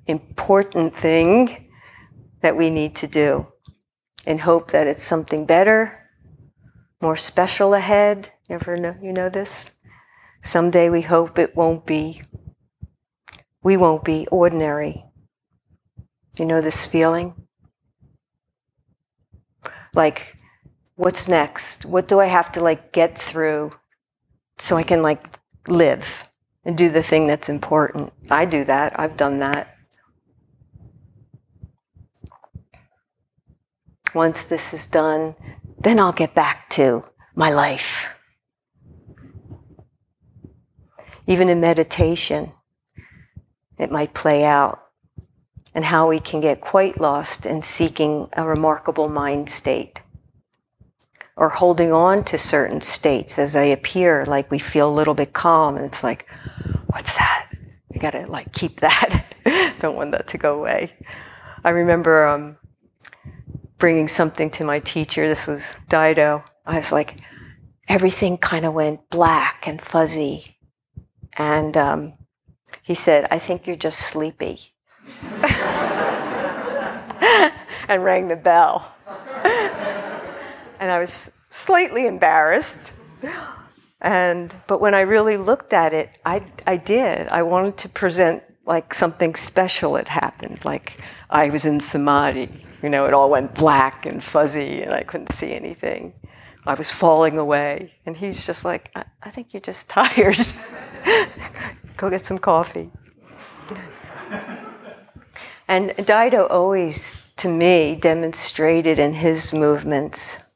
important 0.07 0.95
thing 0.95 1.69
that 2.41 2.57
we 2.57 2.71
need 2.71 2.95
to 2.97 3.07
do 3.07 3.47
in 4.27 4.39
hope 4.39 4.71
that 4.71 4.87
it's 4.87 5.03
something 5.03 5.47
better, 5.47 6.09
more 7.01 7.17
special 7.17 7.75
ahead. 7.75 8.31
You 8.49 8.57
ever 8.57 8.77
know, 8.77 8.97
you 9.01 9.13
know 9.13 9.29
this? 9.29 9.73
Someday 10.43 10.91
we 10.91 11.03
hope 11.03 11.39
it 11.39 11.57
won't 11.57 11.87
be, 11.87 12.23
we 13.63 13.77
won't 13.77 14.05
be 14.05 14.27
ordinary. 14.31 15.05
You 16.39 16.47
know 16.47 16.61
this 16.61 16.87
feeling? 16.87 17.35
Like, 19.95 20.37
what's 20.97 21.29
next? 21.29 21.85
What 21.85 22.09
do 22.09 22.21
I 22.21 22.27
have 22.27 22.51
to 22.53 22.61
like 22.61 22.93
get 22.93 23.17
through 23.19 23.73
so 24.59 24.77
I 24.77 24.83
can 24.83 25.03
like 25.03 25.39
live? 25.69 26.29
and 26.65 26.79
do 26.79 26.89
the 26.89 27.03
thing 27.03 27.27
that's 27.27 27.49
important. 27.49 28.13
I 28.31 28.45
do 28.45 28.65
that. 28.65 28.99
I've 28.99 29.17
done 29.17 29.41
that. 29.41 29.77
Once 34.15 34.45
this 34.45 34.75
is 34.75 34.87
done, 34.87 35.35
then 35.79 35.99
I'll 35.99 36.13
get 36.13 36.35
back 36.35 36.69
to 36.71 37.03
my 37.35 37.51
life. 37.51 38.19
Even 41.27 41.49
in 41.49 41.61
meditation, 41.61 42.53
it 43.79 43.91
might 43.91 44.15
play 44.15 44.45
out 44.45 44.83
and 45.75 45.85
how 45.85 46.09
we 46.09 46.21
can 46.21 46.41
get 46.41 46.61
quite 46.61 47.01
lost 47.01 47.47
in 47.47 47.63
seeking 47.63 48.29
a 48.35 48.47
remarkable 48.47 49.09
mind 49.09 49.49
state 49.49 50.01
or 51.37 51.49
holding 51.49 51.93
on 51.93 52.23
to 52.25 52.37
certain 52.37 52.81
states 52.81 53.39
as 53.39 53.55
they 53.55 53.73
appear, 53.73 54.25
like 54.27 54.51
we 54.51 54.59
feel 54.59 54.89
a 54.89 54.93
little 54.93 55.15
bit 55.15 55.33
calm 55.33 55.77
and 55.77 55.87
it's 55.87 56.05
like, 56.05 56.31
what's 56.89 57.17
that? 57.17 57.49
I 57.95 57.99
gotta 57.99 58.27
like 58.27 58.53
keep 58.53 58.81
that. 58.81 59.25
Don't 59.79 59.97
want 59.97 60.13
that 60.13 60.29
to 60.29 60.39
go 60.39 60.59
away. 60.61 60.93
I 61.65 61.71
remember 61.71 62.27
um, 62.27 62.57
bringing 63.79 64.09
something 64.09 64.51
to 64.51 64.65
my 64.65 64.81
teacher. 64.81 65.27
This 65.27 65.47
was 65.47 65.77
Daido. 65.89 66.45
I 66.67 66.77
was 66.77 66.93
like, 66.93 67.21
everything 67.89 68.37
kind 68.37 68.65
of 68.65 68.75
went 68.75 69.09
black 69.11 69.67
and 69.67 69.81
fuzzy. 69.81 70.57
And 71.33 71.77
um, 71.77 72.15
he 72.83 72.95
said, 72.95 73.27
I 73.31 73.39
think 73.39 73.67
you're 73.67 73.77
just 73.77 73.99
sleepy. 73.99 74.73
and 77.89 78.05
rang 78.05 78.29
the 78.29 78.37
bell. 78.37 78.95
and 80.81 80.91
I 80.91 80.99
was 80.99 81.41
slightly 81.51 82.07
embarrassed. 82.07 82.93
And 84.01 84.55
but 84.67 84.81
when 84.81 84.95
I 84.95 85.03
really 85.03 85.37
looked 85.37 85.73
at 85.73 85.93
it, 85.93 86.11
I 86.25 86.45
I 86.67 86.77
did. 86.77 87.29
I 87.29 87.43
wanted 87.43 87.77
to 87.79 87.89
present 87.89 88.43
like 88.67 88.95
something 88.95 89.35
special 89.35 89.97
had 89.97 90.09
happened, 90.09 90.65
like 90.65 91.01
I 91.31 91.51
was 91.51 91.67
in 91.67 91.81
samadhi. 91.81 92.49
You 92.83 92.89
know, 92.89 93.07
it 93.07 93.15
all 93.15 93.31
went 93.31 93.55
black 93.55 94.07
and 94.07 94.23
fuzzy, 94.23 94.83
and 94.83 94.93
I 94.93 95.03
couldn't 95.03 95.31
see 95.31 95.53
anything. 95.53 96.15
I 96.67 96.75
was 96.75 96.91
falling 96.91 97.39
away, 97.39 97.95
and 98.07 98.17
he's 98.17 98.45
just 98.45 98.65
like, 98.65 98.91
I, 98.95 99.05
I 99.23 99.31
think 99.31 99.53
you're 99.53 99.61
just 99.61 99.89
tired. 100.01 100.39
Go 102.03 102.11
get 102.11 102.27
some 102.27 102.39
coffee. 102.41 102.91
and 105.69 105.91
Daido 105.91 106.51
always, 106.51 107.33
to 107.37 107.49
me, 107.49 107.95
demonstrated 107.95 108.99
in 108.99 109.15
his 109.15 109.53
movements 109.53 110.51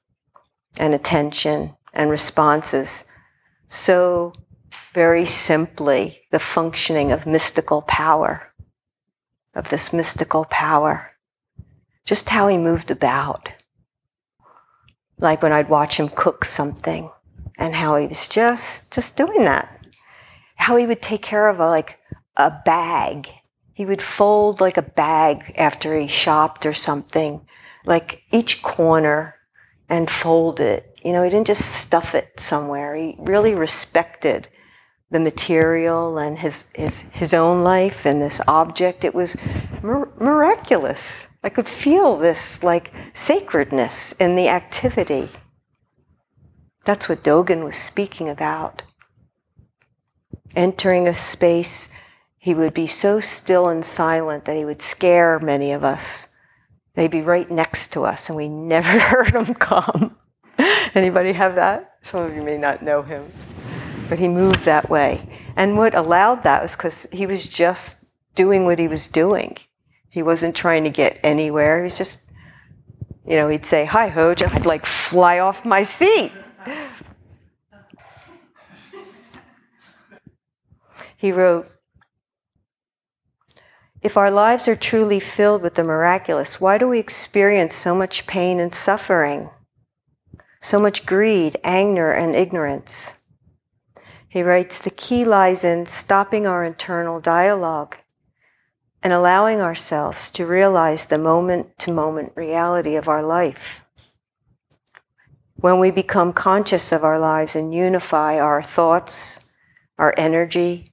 and 0.76 0.92
attention 0.92 1.76
and 1.94 2.10
responses 2.10 3.04
so 3.68 4.32
very 4.92 5.24
simply 5.24 6.22
the 6.32 6.40
functioning 6.40 7.12
of 7.12 7.26
mystical 7.26 7.82
power, 7.82 8.52
of 9.54 9.70
this 9.70 9.92
mystical 9.92 10.46
power, 10.46 11.12
just 12.04 12.30
how 12.30 12.48
he 12.48 12.58
moved 12.58 12.90
about. 12.90 13.52
Like 15.16 15.42
when 15.42 15.52
I'd 15.52 15.68
watch 15.68 16.00
him 16.00 16.08
cook 16.08 16.44
something 16.44 17.08
and 17.56 17.76
how 17.76 17.94
he 17.94 18.08
was 18.08 18.26
just, 18.26 18.92
just 18.92 19.16
doing 19.16 19.44
that. 19.44 19.75
How 20.56 20.76
he 20.76 20.86
would 20.86 21.02
take 21.02 21.22
care 21.22 21.48
of 21.48 21.60
a, 21.60 21.68
like 21.68 21.98
a 22.36 22.52
bag. 22.64 23.28
He 23.72 23.86
would 23.86 24.02
fold 24.02 24.60
like 24.60 24.76
a 24.76 24.82
bag 24.82 25.54
after 25.56 25.94
he 25.94 26.08
shopped 26.08 26.66
or 26.66 26.72
something, 26.72 27.46
like 27.84 28.22
each 28.32 28.62
corner 28.62 29.36
and 29.88 30.10
fold 30.10 30.58
it 30.60 30.96
you 31.06 31.12
know, 31.12 31.22
he 31.22 31.30
didn't 31.30 31.46
just 31.46 31.70
stuff 31.70 32.16
it 32.16 32.40
somewhere. 32.40 32.96
He 32.96 33.14
really 33.20 33.54
respected 33.54 34.48
the 35.08 35.20
material 35.20 36.18
and 36.18 36.36
his, 36.36 36.72
his, 36.75 37.12
his 37.12 37.32
own 37.32 37.62
life 37.62 38.04
and 38.04 38.20
this 38.20 38.40
object. 38.48 39.04
It 39.04 39.14
was 39.14 39.36
mir- 39.84 40.10
miraculous. 40.18 41.28
I 41.44 41.48
could 41.48 41.68
feel 41.68 42.16
this 42.16 42.64
like 42.64 42.92
sacredness 43.14 44.14
in 44.14 44.34
the 44.34 44.48
activity. 44.48 45.28
That's 46.84 47.08
what 47.08 47.22
Dogen 47.22 47.64
was 47.64 47.76
speaking 47.76 48.28
about. 48.28 48.82
Entering 50.56 51.06
a 51.06 51.14
space, 51.14 51.94
he 52.38 52.54
would 52.54 52.75
be 52.75 52.86
so 52.86 53.20
still 53.20 53.68
and 53.68 53.84
silent 53.84 54.46
that 54.46 54.56
he 54.56 54.64
would 54.64 54.80
scare 54.80 55.38
many 55.38 55.70
of 55.70 55.84
us. 55.84 56.34
They'd 56.94 57.10
be 57.10 57.20
right 57.20 57.48
next 57.50 57.92
to 57.92 58.04
us, 58.04 58.28
and 58.28 58.36
we 58.36 58.48
never 58.75 58.98
heard 58.98 59.34
him 59.34 59.54
come. 59.54 60.16
Anybody 60.94 61.32
have 61.32 61.54
that? 61.56 61.98
Some 62.00 62.20
of 62.22 62.34
you 62.34 62.42
may 62.42 62.56
not 62.56 62.82
know 62.82 63.02
him, 63.02 63.30
but 64.08 64.18
he 64.18 64.28
moved 64.28 64.60
that 64.60 64.88
way. 64.88 65.38
And 65.56 65.76
what 65.76 65.94
allowed 65.94 66.42
that 66.44 66.62
was 66.62 66.75
because 66.75 67.06
he 67.12 67.26
was 67.26 67.46
just 67.46 68.06
doing 68.34 68.64
what 68.64 68.78
he 68.78 68.88
was 68.88 69.08
doing. 69.08 69.58
He 70.08 70.22
wasn't 70.22 70.56
trying 70.56 70.84
to 70.84 70.90
get 70.90 71.20
anywhere. 71.22 71.78
He 71.78 71.84
was 71.84 71.98
just, 71.98 72.30
you 73.26 73.36
know, 73.36 73.48
he'd 73.48 73.66
say, 73.66 73.84
Hi, 73.84 74.08
Hoj, 74.08 74.42
and 74.42 74.52
I'd 74.52 74.64
like 74.64 74.86
fly 74.86 75.40
off 75.40 75.64
my 75.64 75.82
seat. 75.82 76.32
He 81.16 81.32
wrote, 81.32 81.68
If 84.02 84.16
our 84.16 84.30
lives 84.30 84.68
are 84.68 84.76
truly 84.76 85.20
filled 85.20 85.62
with 85.62 85.75
the 85.75 85.85
miraculous, 85.85 86.61
why 86.61 86.78
do 86.78 86.88
we 86.88 86.99
experience 86.99 87.75
so 87.75 87.94
much 87.94 88.26
pain 88.26 88.61
and 88.61 88.73
suffering? 88.73 89.50
so 90.66 90.80
much 90.80 91.06
greed, 91.06 91.56
anger, 91.62 92.11
and 92.11 92.35
ignorance. 92.35 93.18
He 94.28 94.42
writes 94.42 94.80
The 94.80 94.90
key 94.90 95.25
lies 95.25 95.62
in 95.62 95.87
stopping 95.87 96.44
our 96.44 96.64
internal 96.64 97.20
dialogue 97.20 97.96
and 99.00 99.12
allowing 99.12 99.61
ourselves 99.61 100.28
to 100.32 100.44
realize 100.44 101.06
the 101.06 101.18
moment 101.18 101.78
to 101.78 101.92
moment 101.92 102.32
reality 102.35 102.96
of 102.96 103.06
our 103.06 103.23
life. 103.23 103.85
When 105.54 105.78
we 105.78 105.92
become 105.92 106.32
conscious 106.32 106.90
of 106.90 107.04
our 107.04 107.18
lives 107.18 107.54
and 107.54 107.73
unify 107.73 108.40
our 108.40 108.61
thoughts, 108.61 109.52
our 109.99 110.12
energy, 110.16 110.92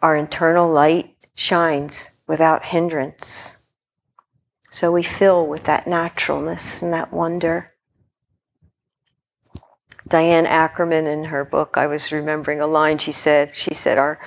our 0.00 0.16
internal 0.16 0.70
light 0.70 1.14
shines 1.34 2.20
without 2.26 2.66
hindrance. 2.66 3.66
So 4.70 4.92
we 4.92 5.02
fill 5.02 5.46
with 5.46 5.64
that 5.64 5.86
naturalness 5.86 6.82
and 6.82 6.92
that 6.92 7.12
wonder. 7.12 7.72
Diane 10.08 10.46
Ackerman 10.46 11.06
in 11.06 11.24
her 11.24 11.44
book, 11.44 11.76
I 11.76 11.86
was 11.86 12.12
remembering 12.12 12.60
a 12.60 12.66
line 12.66 12.98
she 12.98 13.12
said. 13.12 13.54
She 13.56 13.74
said, 13.74 13.98
Our 13.98 14.20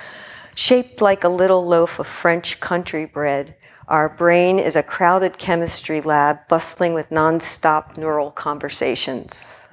Shaped 0.54 1.00
like 1.00 1.24
a 1.24 1.28
little 1.28 1.64
loaf 1.64 1.98
of 1.98 2.06
French 2.06 2.60
country 2.60 3.06
bread, 3.06 3.56
our 3.88 4.08
brain 4.08 4.58
is 4.58 4.76
a 4.76 4.82
crowded 4.82 5.38
chemistry 5.38 6.00
lab 6.00 6.46
bustling 6.48 6.94
with 6.94 7.10
nonstop 7.10 7.96
neural 7.96 8.30
conversations. 8.30 9.68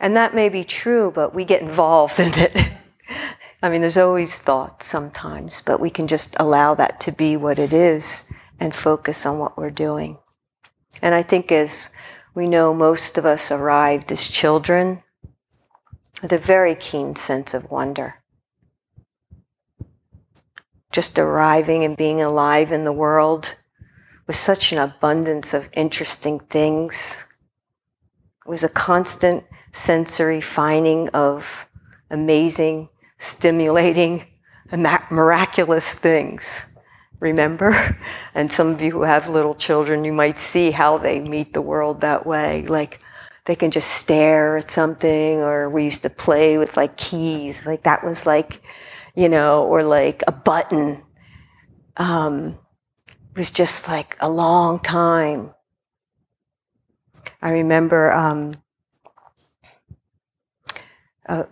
And 0.00 0.16
that 0.16 0.34
may 0.34 0.48
be 0.48 0.64
true, 0.64 1.12
but 1.14 1.34
we 1.34 1.44
get 1.44 1.62
involved 1.62 2.18
in 2.18 2.32
it. 2.34 2.56
I 3.62 3.68
mean, 3.68 3.80
there's 3.80 3.98
always 3.98 4.40
thought 4.40 4.82
sometimes, 4.82 5.62
but 5.62 5.78
we 5.78 5.88
can 5.88 6.08
just 6.08 6.34
allow 6.40 6.74
that 6.74 6.98
to 7.00 7.12
be 7.12 7.36
what 7.36 7.60
it 7.60 7.72
is 7.72 8.32
and 8.58 8.74
focus 8.74 9.24
on 9.24 9.38
what 9.38 9.56
we're 9.56 9.70
doing. 9.70 10.18
And 11.00 11.14
I 11.14 11.22
think 11.22 11.52
as 11.52 11.90
we 12.34 12.48
know, 12.48 12.74
most 12.74 13.18
of 13.18 13.24
us 13.24 13.52
arrived 13.52 14.10
as 14.10 14.28
children 14.28 15.02
with 16.20 16.32
a 16.32 16.38
very 16.38 16.74
keen 16.74 17.14
sense 17.14 17.54
of 17.54 17.70
wonder. 17.70 18.16
Just 20.90 21.18
arriving 21.18 21.84
and 21.84 21.96
being 21.96 22.20
alive 22.20 22.72
in 22.72 22.84
the 22.84 22.92
world 22.92 23.54
with 24.26 24.36
such 24.36 24.72
an 24.72 24.78
abundance 24.78 25.54
of 25.54 25.70
interesting 25.72 26.38
things. 26.38 27.26
It 28.44 28.48
was 28.48 28.64
a 28.64 28.68
constant 28.68 29.44
sensory 29.72 30.40
finding 30.40 31.08
of 31.10 31.68
amazing, 32.10 32.88
stimulating, 33.22 34.26
miraculous 35.10 35.94
things. 35.94 36.66
Remember? 37.20 37.96
And 38.34 38.50
some 38.50 38.68
of 38.68 38.80
you 38.80 38.90
who 38.90 39.02
have 39.02 39.28
little 39.28 39.54
children, 39.54 40.04
you 40.04 40.12
might 40.12 40.38
see 40.38 40.70
how 40.70 40.96
they 40.96 41.20
meet 41.20 41.52
the 41.52 41.60
world 41.60 42.00
that 42.00 42.24
way. 42.24 42.64
Like 42.66 43.00
they 43.44 43.54
can 43.54 43.70
just 43.70 43.90
stare 43.90 44.56
at 44.56 44.70
something, 44.70 45.40
or 45.40 45.68
we 45.68 45.84
used 45.84 46.02
to 46.02 46.10
play 46.10 46.56
with 46.56 46.78
like 46.78 46.96
keys. 46.96 47.66
Like 47.66 47.82
that 47.82 48.02
was 48.04 48.26
like, 48.26 48.62
you 49.14 49.28
know, 49.28 49.66
or 49.66 49.82
like 49.84 50.22
a 50.26 50.32
button. 50.32 51.02
Um, 51.98 52.58
it 53.06 53.36
was 53.36 53.50
just 53.50 53.86
like 53.86 54.16
a 54.18 54.30
long 54.30 54.80
time. 54.80 55.54
I 57.42 57.52
remember 57.52 58.10
um, 58.12 58.54
uh, 61.28 61.44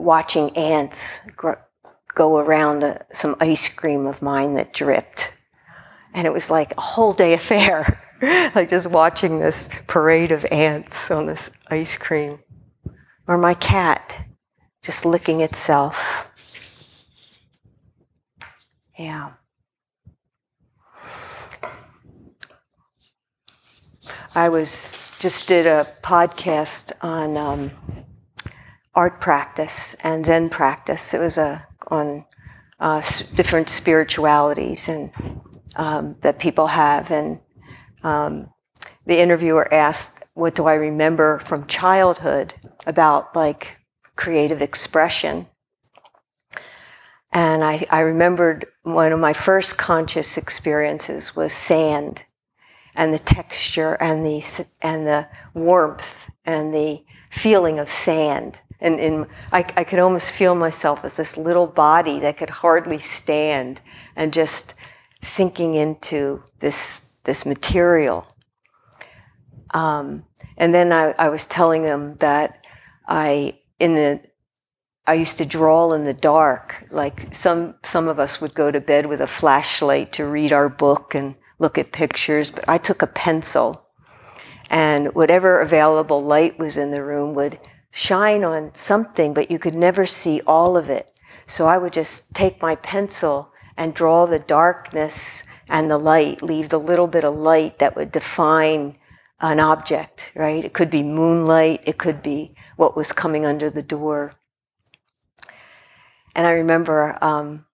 watching 0.00 0.56
ants 0.56 1.20
go 2.14 2.38
around 2.38 2.80
the, 2.80 3.00
some 3.12 3.36
ice 3.40 3.68
cream 3.68 4.06
of 4.06 4.22
mine 4.22 4.54
that 4.54 4.72
dripped. 4.72 5.36
And 6.14 6.26
it 6.26 6.32
was 6.32 6.50
like 6.50 6.76
a 6.76 6.80
whole 6.80 7.12
day 7.12 7.32
affair, 7.40 8.02
like 8.54 8.68
just 8.68 8.90
watching 8.90 9.38
this 9.38 9.68
parade 9.86 10.32
of 10.32 10.44
ants 10.50 11.10
on 11.10 11.26
this 11.26 11.56
ice 11.70 11.96
cream. 11.96 12.40
Or 13.26 13.38
my 13.38 13.54
cat 13.54 14.26
just 14.82 15.04
licking 15.04 15.40
itself. 15.40 16.26
Yeah. 18.98 19.32
I 24.34 24.48
was 24.48 24.96
just 25.18 25.48
did 25.48 25.66
a 25.66 25.86
podcast 26.02 26.92
on 27.02 27.36
um, 27.36 27.70
art 28.94 29.20
practice 29.20 29.94
and 30.02 30.26
Zen 30.26 30.48
practice. 30.50 31.14
It 31.14 31.18
was 31.18 31.38
a 31.38 31.66
on 31.88 32.24
uh, 32.78 33.02
different 33.34 33.68
spiritualities 33.68 34.88
and 34.88 35.12
um, 35.76 36.16
that 36.22 36.38
people 36.38 36.68
have. 36.68 37.10
And 37.10 37.40
um, 38.02 38.50
the 39.06 39.20
interviewer 39.20 39.72
asked, 39.72 40.24
"What 40.34 40.54
do 40.54 40.66
I 40.66 40.74
remember 40.74 41.38
from 41.40 41.66
childhood 41.66 42.54
about 42.86 43.36
like 43.36 43.78
creative 44.16 44.62
expression?" 44.62 45.46
And 47.32 47.62
I, 47.62 47.86
I 47.90 48.00
remembered 48.00 48.66
one 48.82 49.12
of 49.12 49.20
my 49.20 49.32
first 49.32 49.78
conscious 49.78 50.36
experiences 50.36 51.36
was 51.36 51.52
sand 51.52 52.24
and 52.96 53.14
the 53.14 53.20
texture 53.20 53.94
and 54.00 54.26
the 54.26 54.68
and 54.82 55.06
the 55.06 55.28
warmth 55.54 56.28
and 56.44 56.74
the 56.74 57.04
feeling 57.30 57.78
of 57.78 57.88
sand 57.88 58.60
and 58.80 58.98
in, 58.98 59.26
I, 59.52 59.58
I 59.76 59.84
could 59.84 59.98
almost 59.98 60.32
feel 60.32 60.54
myself 60.54 61.04
as 61.04 61.16
this 61.16 61.36
little 61.36 61.66
body 61.66 62.20
that 62.20 62.38
could 62.38 62.50
hardly 62.50 62.98
stand 62.98 63.80
and 64.16 64.32
just 64.32 64.74
sinking 65.22 65.74
into 65.74 66.42
this, 66.60 67.16
this 67.24 67.44
material. 67.44 68.26
Um, 69.72 70.24
and 70.56 70.74
then 70.74 70.92
I, 70.92 71.14
I 71.18 71.28
was 71.28 71.46
telling 71.46 71.84
him 71.84 72.16
that 72.16 72.64
I, 73.06 73.58
in 73.78 73.94
the, 73.94 74.22
I 75.06 75.14
used 75.14 75.38
to 75.38 75.44
draw 75.44 75.92
in 75.92 76.04
the 76.04 76.14
dark. 76.14 76.84
Like 76.90 77.34
some, 77.34 77.74
some 77.82 78.08
of 78.08 78.18
us 78.18 78.40
would 78.40 78.54
go 78.54 78.70
to 78.70 78.80
bed 78.80 79.06
with 79.06 79.20
a 79.20 79.26
flashlight 79.26 80.12
to 80.14 80.24
read 80.24 80.52
our 80.52 80.68
book 80.68 81.14
and 81.14 81.34
look 81.58 81.76
at 81.76 81.92
pictures, 81.92 82.50
but 82.50 82.64
I 82.66 82.78
took 82.78 83.02
a 83.02 83.06
pencil 83.06 83.90
and 84.70 85.12
whatever 85.14 85.60
available 85.60 86.22
light 86.22 86.58
was 86.58 86.76
in 86.76 86.92
the 86.92 87.02
room 87.02 87.34
would 87.34 87.58
shine 87.90 88.44
on 88.44 88.74
something, 88.74 89.34
but 89.34 89.50
you 89.50 89.58
could 89.58 89.74
never 89.74 90.06
see 90.06 90.40
all 90.46 90.76
of 90.76 90.88
it. 90.88 91.10
So 91.46 91.66
I 91.66 91.78
would 91.78 91.92
just 91.92 92.32
take 92.34 92.62
my 92.62 92.76
pencil 92.76 93.52
and 93.76 93.94
draw 93.94 94.26
the 94.26 94.38
darkness 94.38 95.44
and 95.68 95.90
the 95.90 95.98
light, 95.98 96.42
leave 96.42 96.68
the 96.68 96.78
little 96.78 97.06
bit 97.06 97.24
of 97.24 97.34
light 97.34 97.78
that 97.78 97.96
would 97.96 98.12
define 98.12 98.96
an 99.40 99.58
object, 99.58 100.32
right? 100.34 100.64
It 100.64 100.72
could 100.72 100.90
be 100.90 101.02
moonlight, 101.02 101.82
it 101.86 101.98
could 101.98 102.22
be 102.22 102.54
what 102.76 102.96
was 102.96 103.12
coming 103.12 103.46
under 103.46 103.70
the 103.70 103.82
door. 103.82 104.34
And 106.34 106.46
I 106.46 106.52
remember 106.52 107.18
um, 107.22 107.64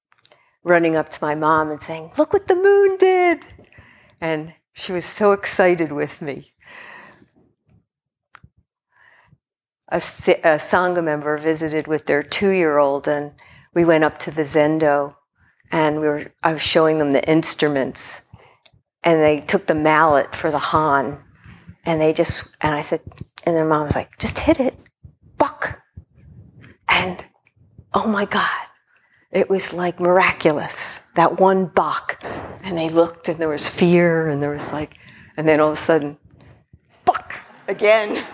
running 0.62 0.96
up 0.96 1.10
to 1.10 1.24
my 1.24 1.34
mom 1.34 1.70
and 1.70 1.82
saying, 1.82 2.12
Look 2.16 2.32
what 2.32 2.48
the 2.48 2.54
moon 2.54 2.96
did! 2.98 3.46
And 4.20 4.54
she 4.72 4.92
was 4.92 5.04
so 5.04 5.32
excited 5.32 5.92
with 5.92 6.22
me. 6.22 6.52
A, 9.88 9.96
a 9.96 10.58
Sangha 10.58 11.02
member 11.02 11.36
visited 11.38 11.86
with 11.86 12.06
their 12.06 12.22
two 12.22 12.50
year 12.50 12.78
old, 12.78 13.06
and 13.06 13.32
we 13.74 13.84
went 13.84 14.04
up 14.04 14.18
to 14.20 14.30
the 14.30 14.42
Zendo, 14.42 15.16
and 15.70 16.00
we 16.00 16.08
were, 16.08 16.32
I 16.42 16.52
was 16.52 16.62
showing 16.62 16.98
them 16.98 17.12
the 17.12 17.28
instruments, 17.28 18.26
and 19.04 19.22
they 19.22 19.40
took 19.40 19.66
the 19.66 19.74
mallet 19.74 20.34
for 20.34 20.50
the 20.50 20.58
Han, 20.58 21.22
and 21.84 22.00
they 22.00 22.12
just, 22.12 22.56
and 22.60 22.74
I 22.74 22.80
said, 22.80 23.00
and 23.44 23.54
their 23.54 23.64
mom 23.64 23.84
was 23.84 23.94
like, 23.94 24.18
just 24.18 24.40
hit 24.40 24.58
it, 24.58 24.74
buck. 25.38 25.80
And 26.88 27.24
oh 27.94 28.08
my 28.08 28.24
God, 28.24 28.66
it 29.30 29.48
was 29.48 29.72
like 29.72 30.00
miraculous, 30.00 31.00
that 31.14 31.38
one 31.38 31.66
buck. 31.66 32.22
And 32.64 32.76
they 32.76 32.88
looked, 32.88 33.28
and 33.28 33.38
there 33.38 33.48
was 33.48 33.68
fear, 33.68 34.26
and 34.28 34.42
there 34.42 34.50
was 34.50 34.72
like, 34.72 34.98
and 35.36 35.46
then 35.46 35.60
all 35.60 35.68
of 35.68 35.74
a 35.74 35.76
sudden, 35.76 36.18
buck 37.04 37.34
again 37.68 38.24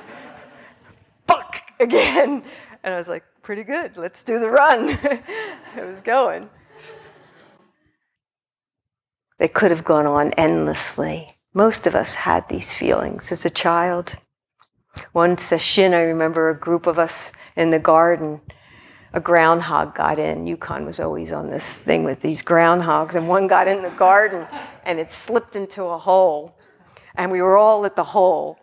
again. 1.82 2.42
And 2.82 2.94
I 2.94 2.96
was 2.96 3.08
like, 3.08 3.24
pretty 3.42 3.64
good. 3.64 3.96
Let's 3.96 4.24
do 4.24 4.38
the 4.38 4.48
run. 4.50 4.88
it 5.76 5.84
was 5.84 6.00
going. 6.00 6.48
They 9.38 9.48
could 9.48 9.70
have 9.70 9.84
gone 9.84 10.06
on 10.06 10.32
endlessly. 10.34 11.28
Most 11.52 11.86
of 11.86 11.94
us 11.94 12.14
had 12.14 12.48
these 12.48 12.72
feelings 12.72 13.32
as 13.32 13.44
a 13.44 13.50
child. 13.50 14.16
One 15.12 15.36
session, 15.36 15.94
I 15.94 16.02
remember 16.02 16.48
a 16.48 16.58
group 16.58 16.86
of 16.86 16.98
us 16.98 17.32
in 17.56 17.70
the 17.70 17.78
garden. 17.78 18.40
A 19.12 19.20
groundhog 19.20 19.94
got 19.94 20.18
in. 20.18 20.46
Yukon 20.46 20.86
was 20.86 21.00
always 21.00 21.32
on 21.32 21.50
this 21.50 21.78
thing 21.78 22.04
with 22.04 22.20
these 22.20 22.42
groundhogs, 22.42 23.14
and 23.14 23.28
one 23.28 23.46
got 23.46 23.68
in 23.68 23.82
the 23.82 23.90
garden 23.90 24.46
and 24.84 24.98
it 24.98 25.12
slipped 25.12 25.56
into 25.56 25.84
a 25.84 25.98
hole. 25.98 26.56
And 27.14 27.30
we 27.30 27.42
were 27.42 27.56
all 27.56 27.84
at 27.84 27.96
the 27.96 28.04
hole, 28.04 28.58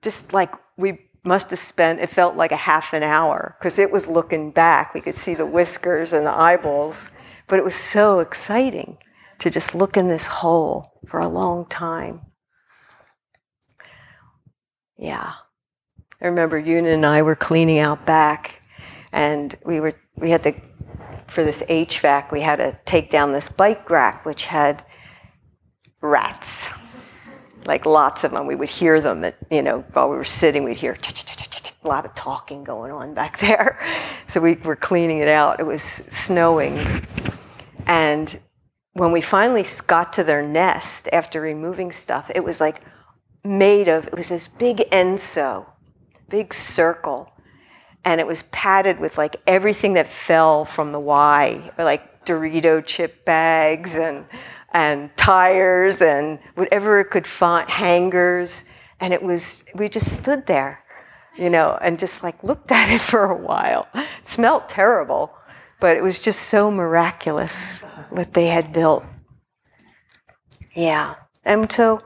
just 0.00 0.32
like 0.32 0.54
we 0.76 1.03
must 1.24 1.50
have 1.50 1.58
spent, 1.58 2.00
it 2.00 2.10
felt 2.10 2.36
like 2.36 2.52
a 2.52 2.56
half 2.56 2.92
an 2.92 3.02
hour 3.02 3.56
because 3.58 3.78
it 3.78 3.90
was 3.90 4.08
looking 4.08 4.50
back. 4.50 4.94
We 4.94 5.00
could 5.00 5.14
see 5.14 5.34
the 5.34 5.46
whiskers 5.46 6.12
and 6.12 6.26
the 6.26 6.38
eyeballs, 6.38 7.12
but 7.48 7.58
it 7.58 7.64
was 7.64 7.74
so 7.74 8.20
exciting 8.20 8.98
to 9.38 9.50
just 9.50 9.74
look 9.74 9.96
in 9.96 10.08
this 10.08 10.26
hole 10.26 11.00
for 11.06 11.20
a 11.20 11.28
long 11.28 11.66
time. 11.66 12.20
Yeah. 14.98 15.32
I 16.20 16.26
remember 16.26 16.62
Yuna 16.62 16.94
and 16.94 17.04
I 17.04 17.22
were 17.22 17.34
cleaning 17.34 17.78
out 17.78 18.06
back 18.06 18.62
and 19.12 19.54
we 19.64 19.80
were 19.80 19.92
we 20.16 20.30
had 20.30 20.42
to 20.44 20.54
for 21.26 21.42
this 21.42 21.62
HVAC 21.68 22.30
we 22.32 22.40
had 22.40 22.56
to 22.56 22.78
take 22.84 23.10
down 23.10 23.32
this 23.32 23.48
bike 23.48 23.90
rack 23.90 24.24
which 24.24 24.46
had 24.46 24.84
rats 26.00 26.70
like 27.66 27.86
lots 27.86 28.24
of 28.24 28.30
them. 28.32 28.46
We 28.46 28.54
would 28.54 28.68
hear 28.68 29.00
them, 29.00 29.24
at, 29.24 29.36
you 29.50 29.62
know, 29.62 29.80
while 29.92 30.10
we 30.10 30.16
were 30.16 30.24
sitting, 30.24 30.64
we'd 30.64 30.76
hear 30.76 30.96
a 31.82 31.88
lot 31.88 32.04
of 32.06 32.14
talking 32.14 32.64
going 32.64 32.90
on 32.90 33.14
back 33.14 33.38
there. 33.46 33.78
So 34.26 34.40
we 34.40 34.54
were 34.54 34.76
cleaning 34.76 35.18
it 35.18 35.28
out. 35.28 35.60
It 35.60 35.66
was 35.66 35.82
snowing. 35.82 36.78
And 37.86 38.40
when 38.94 39.12
we 39.12 39.20
finally 39.20 39.64
got 39.86 40.12
to 40.14 40.24
their 40.24 40.42
nest 40.42 41.08
after 41.12 41.40
removing 41.40 41.92
stuff, 41.92 42.30
it 42.34 42.42
was 42.42 42.60
like 42.60 42.80
made 43.44 43.88
of, 43.88 44.06
it 44.06 44.16
was 44.16 44.28
this 44.28 44.48
big 44.48 44.78
enso, 44.90 45.66
big 46.28 46.54
circle. 46.54 47.30
and 48.04 48.20
it 48.20 48.26
was 48.26 48.42
padded 48.44 49.00
with 49.00 49.16
like 49.16 49.36
everything 49.46 49.94
that 49.94 50.06
fell 50.06 50.64
from 50.64 50.92
the 50.92 51.00
Y, 51.00 51.70
like 51.78 52.24
Dorito 52.24 52.84
chip 52.84 53.24
bags 53.24 53.96
and 53.96 54.24
and 54.74 55.16
tires 55.16 56.02
and 56.02 56.40
whatever 56.56 56.98
it 56.98 57.08
could 57.08 57.26
find, 57.26 57.70
hangers. 57.70 58.64
And 59.00 59.14
it 59.14 59.22
was, 59.22 59.64
we 59.74 59.88
just 59.88 60.20
stood 60.20 60.46
there, 60.46 60.84
you 61.36 61.48
know, 61.48 61.78
and 61.80 61.98
just 61.98 62.22
like 62.22 62.42
looked 62.42 62.70
at 62.78 62.90
it 62.90 63.00
for 63.00 63.24
a 63.24 63.36
while. 63.36 63.88
It 63.94 64.28
smelled 64.28 64.68
terrible, 64.68 65.32
but 65.80 65.96
it 65.96 66.02
was 66.02 66.18
just 66.18 66.42
so 66.42 66.70
miraculous 66.70 67.90
what 68.10 68.34
they 68.34 68.48
had 68.48 68.72
built. 68.72 69.04
Yeah. 70.74 71.14
And 71.44 71.70
so, 71.70 72.02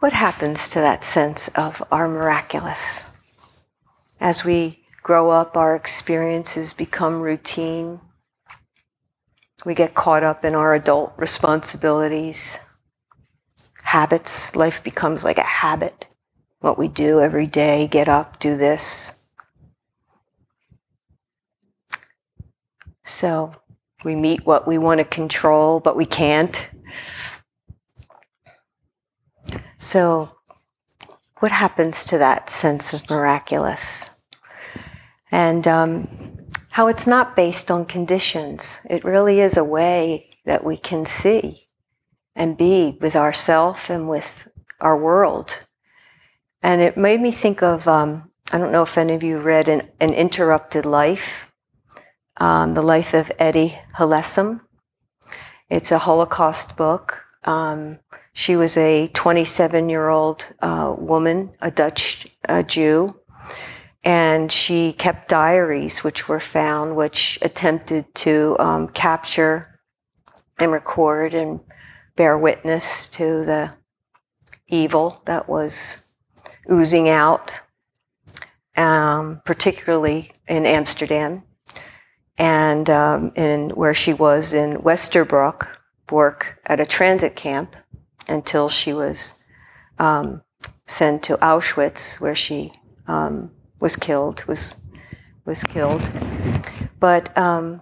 what 0.00 0.12
happens 0.12 0.68
to 0.70 0.80
that 0.80 1.04
sense 1.04 1.48
of 1.48 1.82
our 1.90 2.08
miraculous? 2.08 3.18
As 4.20 4.44
we 4.44 4.84
grow 5.02 5.30
up, 5.30 5.56
our 5.56 5.76
experiences 5.76 6.72
become 6.72 7.20
routine. 7.20 8.00
We 9.64 9.74
get 9.74 9.94
caught 9.94 10.22
up 10.22 10.44
in 10.44 10.54
our 10.54 10.74
adult 10.74 11.12
responsibilities, 11.16 12.58
habits. 13.82 14.56
Life 14.56 14.82
becomes 14.82 15.24
like 15.24 15.38
a 15.38 15.42
habit. 15.42 16.06
What 16.60 16.78
we 16.78 16.88
do 16.88 17.20
every 17.20 17.46
day 17.46 17.88
get 17.88 18.08
up, 18.08 18.38
do 18.38 18.56
this. 18.56 19.24
So 23.04 23.52
we 24.04 24.14
meet 24.14 24.46
what 24.46 24.66
we 24.66 24.78
want 24.78 24.98
to 24.98 25.04
control, 25.04 25.80
but 25.80 25.96
we 25.96 26.06
can't. 26.06 26.70
So, 29.78 30.36
what 31.40 31.52
happens 31.52 32.04
to 32.06 32.18
that 32.18 32.50
sense 32.50 32.92
of 32.92 33.08
miraculous? 33.10 34.22
And 35.32 35.66
um, 35.66 36.08
how 36.70 36.86
it's 36.86 37.06
not 37.06 37.36
based 37.36 37.70
on 37.70 37.84
conditions. 37.84 38.80
It 38.88 39.04
really 39.04 39.40
is 39.40 39.56
a 39.56 39.64
way 39.64 40.30
that 40.44 40.64
we 40.64 40.76
can 40.76 41.04
see 41.04 41.66
and 42.34 42.56
be 42.56 42.96
with 43.00 43.16
ourself 43.16 43.90
and 43.90 44.08
with 44.08 44.48
our 44.80 44.96
world. 44.96 45.66
And 46.62 46.80
it 46.80 46.96
made 46.96 47.20
me 47.20 47.32
think 47.32 47.62
of, 47.62 47.88
um, 47.88 48.30
I 48.52 48.58
don't 48.58 48.72
know 48.72 48.82
if 48.82 48.96
any 48.96 49.14
of 49.14 49.22
you 49.22 49.40
read 49.40 49.68
An, 49.68 49.88
An 50.00 50.12
Interrupted 50.12 50.84
Life, 50.84 51.52
um, 52.36 52.74
the 52.74 52.82
life 52.82 53.14
of 53.14 53.32
Etty 53.38 53.78
Hillesum. 53.96 54.60
It's 55.68 55.92
a 55.92 55.98
Holocaust 55.98 56.76
book. 56.76 57.24
Um, 57.44 57.98
she 58.32 58.56
was 58.56 58.76
a 58.76 59.08
27 59.08 59.88
year 59.88 60.08
old 60.08 60.46
uh, 60.60 60.94
woman, 60.96 61.52
a 61.60 61.70
Dutch 61.70 62.28
uh, 62.48 62.62
Jew, 62.62 63.19
and 64.02 64.50
she 64.50 64.92
kept 64.92 65.28
diaries 65.28 66.02
which 66.02 66.28
were 66.28 66.40
found 66.40 66.96
which 66.96 67.38
attempted 67.42 68.12
to 68.14 68.56
um, 68.58 68.88
capture 68.88 69.80
and 70.58 70.72
record 70.72 71.34
and 71.34 71.60
bear 72.16 72.38
witness 72.38 73.08
to 73.08 73.44
the 73.44 73.74
evil 74.68 75.20
that 75.26 75.48
was 75.48 76.06
oozing 76.70 77.08
out 77.08 77.60
um, 78.76 79.40
particularly 79.44 80.30
in 80.48 80.64
amsterdam 80.64 81.42
and 82.40 82.88
um, 82.88 83.30
in 83.36 83.68
where 83.70 83.92
she 83.92 84.14
was 84.14 84.54
in 84.54 84.78
Westerbork 84.78 85.76
work 86.10 86.58
at 86.64 86.80
a 86.80 86.86
transit 86.86 87.36
camp 87.36 87.76
until 88.28 88.70
she 88.70 88.94
was 88.94 89.44
um, 89.98 90.42
sent 90.86 91.22
to 91.24 91.36
auschwitz 91.36 92.18
where 92.18 92.34
she 92.34 92.72
um, 93.06 93.50
was 93.80 93.96
killed, 93.96 94.44
was 94.46 94.80
was 95.44 95.64
killed. 95.64 96.02
But 96.98 97.36
um, 97.36 97.80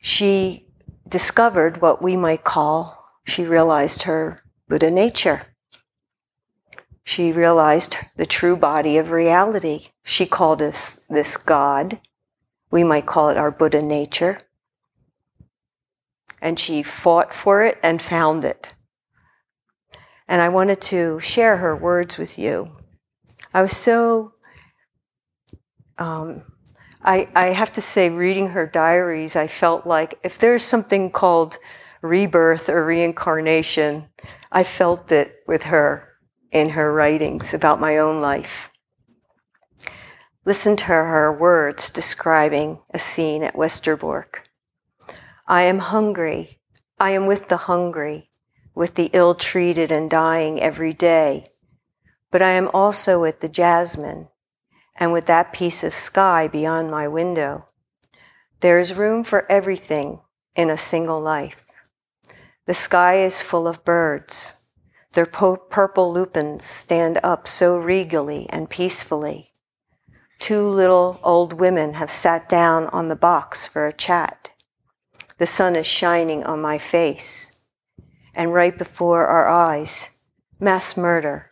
she 0.00 0.66
discovered 1.08 1.80
what 1.80 2.02
we 2.02 2.16
might 2.16 2.44
call, 2.44 3.06
she 3.24 3.44
realized 3.44 4.02
her 4.02 4.40
Buddha 4.68 4.90
nature. 4.90 5.42
She 7.04 7.32
realized 7.32 7.96
the 8.16 8.26
true 8.26 8.56
body 8.56 8.98
of 8.98 9.10
reality. 9.10 9.86
She 10.04 10.26
called 10.26 10.60
us 10.60 11.06
this 11.08 11.38
God. 11.38 12.00
We 12.70 12.84
might 12.84 13.06
call 13.06 13.30
it 13.30 13.38
our 13.38 13.50
Buddha 13.50 13.80
nature. 13.80 14.40
And 16.42 16.58
she 16.58 16.82
fought 16.82 17.32
for 17.32 17.62
it 17.62 17.78
and 17.82 18.02
found 18.02 18.44
it. 18.44 18.74
And 20.28 20.42
I 20.42 20.50
wanted 20.50 20.82
to 20.82 21.18
share 21.20 21.56
her 21.56 21.74
words 21.74 22.18
with 22.18 22.38
you 22.38 22.77
I 23.54 23.62
was 23.62 23.76
so. 23.76 24.32
Um, 25.96 26.42
I, 27.02 27.28
I 27.34 27.46
have 27.46 27.72
to 27.74 27.80
say, 27.80 28.10
reading 28.10 28.48
her 28.48 28.66
diaries, 28.66 29.36
I 29.36 29.46
felt 29.46 29.86
like 29.86 30.18
if 30.22 30.36
there's 30.38 30.62
something 30.62 31.10
called 31.10 31.58
rebirth 32.02 32.68
or 32.68 32.84
reincarnation, 32.84 34.08
I 34.50 34.64
felt 34.64 35.10
it 35.12 35.36
with 35.46 35.64
her 35.64 36.08
in 36.50 36.70
her 36.70 36.92
writings 36.92 37.54
about 37.54 37.80
my 37.80 37.98
own 37.98 38.20
life. 38.20 38.70
Listen 40.44 40.76
to 40.76 40.86
her 40.86 41.32
words 41.32 41.90
describing 41.90 42.80
a 42.92 42.98
scene 42.98 43.42
at 43.42 43.54
Westerbork. 43.54 44.40
I 45.46 45.62
am 45.62 45.78
hungry. 45.78 46.60
I 46.98 47.10
am 47.10 47.26
with 47.26 47.48
the 47.48 47.56
hungry, 47.56 48.30
with 48.74 48.94
the 48.94 49.10
ill 49.12 49.34
treated 49.34 49.92
and 49.92 50.10
dying 50.10 50.60
every 50.60 50.92
day 50.92 51.44
but 52.30 52.42
I 52.42 52.50
am 52.50 52.70
also 52.74 53.20
with 53.20 53.40
the 53.40 53.48
jasmine 53.48 54.28
and 54.96 55.12
with 55.12 55.26
that 55.26 55.52
piece 55.52 55.82
of 55.84 55.94
sky 55.94 56.48
beyond 56.48 56.90
my 56.90 57.08
window. 57.08 57.66
There 58.60 58.78
is 58.78 58.94
room 58.94 59.24
for 59.24 59.50
everything 59.50 60.20
in 60.56 60.70
a 60.70 60.76
single 60.76 61.20
life. 61.20 61.64
The 62.66 62.74
sky 62.74 63.20
is 63.20 63.40
full 63.40 63.68
of 63.68 63.84
birds. 63.84 64.60
Their 65.12 65.26
po- 65.26 65.56
purple 65.56 66.12
lupins 66.12 66.64
stand 66.64 67.18
up 67.22 67.48
so 67.48 67.78
regally 67.78 68.46
and 68.50 68.68
peacefully. 68.68 69.52
Two 70.38 70.68
little 70.68 71.18
old 71.22 71.52
women 71.52 71.94
have 71.94 72.10
sat 72.10 72.48
down 72.48 72.86
on 72.88 73.08
the 73.08 73.16
box 73.16 73.66
for 73.66 73.86
a 73.86 73.92
chat. 73.92 74.50
The 75.38 75.46
sun 75.46 75.76
is 75.76 75.86
shining 75.86 76.44
on 76.44 76.60
my 76.60 76.78
face. 76.78 77.62
And 78.34 78.52
right 78.52 78.76
before 78.76 79.26
our 79.26 79.48
eyes, 79.48 80.18
mass 80.60 80.96
murder 80.96 81.48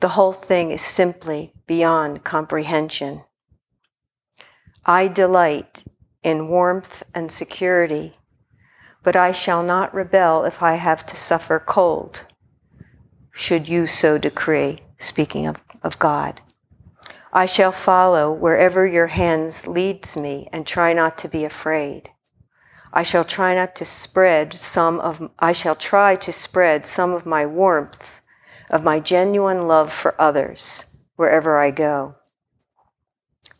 the 0.00 0.10
whole 0.10 0.32
thing 0.32 0.70
is 0.70 0.82
simply 0.82 1.52
beyond 1.66 2.24
comprehension. 2.24 3.24
I 4.86 5.08
delight 5.08 5.84
in 6.22 6.48
warmth 6.48 7.02
and 7.14 7.32
security, 7.32 8.12
but 9.02 9.16
I 9.16 9.32
shall 9.32 9.62
not 9.62 9.94
rebel 9.94 10.44
if 10.44 10.62
I 10.62 10.74
have 10.74 11.04
to 11.06 11.16
suffer 11.16 11.58
cold, 11.58 12.26
should 13.32 13.68
you 13.68 13.86
so 13.86 14.18
decree, 14.18 14.80
speaking 14.98 15.46
of, 15.46 15.62
of 15.82 15.98
God. 15.98 16.40
I 17.32 17.46
shall 17.46 17.72
follow 17.72 18.32
wherever 18.32 18.86
your 18.86 19.08
hands 19.08 19.66
leads 19.66 20.16
me 20.16 20.48
and 20.52 20.66
try 20.66 20.92
not 20.92 21.18
to 21.18 21.28
be 21.28 21.44
afraid. 21.44 22.10
I 22.92 23.02
shall 23.02 23.24
try 23.24 23.54
not 23.54 23.76
to 23.76 23.84
spread 23.84 24.54
some 24.54 24.98
of, 25.00 25.30
I 25.38 25.52
shall 25.52 25.74
try 25.74 26.16
to 26.16 26.32
spread 26.32 26.86
some 26.86 27.12
of 27.12 27.26
my 27.26 27.44
warmth 27.44 28.20
of 28.70 28.84
my 28.84 29.00
genuine 29.00 29.66
love 29.66 29.92
for 29.92 30.14
others 30.20 30.96
wherever 31.16 31.58
I 31.58 31.70
go. 31.70 32.16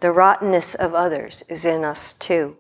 The 0.00 0.12
rottenness 0.12 0.74
of 0.74 0.94
others 0.94 1.42
is 1.48 1.64
in 1.64 1.84
us 1.84 2.12
too. 2.12 2.56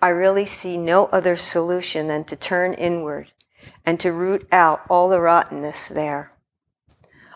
I 0.00 0.08
really 0.08 0.46
see 0.46 0.78
no 0.78 1.06
other 1.06 1.36
solution 1.36 2.08
than 2.08 2.24
to 2.24 2.36
turn 2.36 2.74
inward 2.74 3.32
and 3.84 3.98
to 4.00 4.12
root 4.12 4.46
out 4.52 4.82
all 4.88 5.08
the 5.08 5.20
rottenness 5.20 5.88
there. 5.88 6.30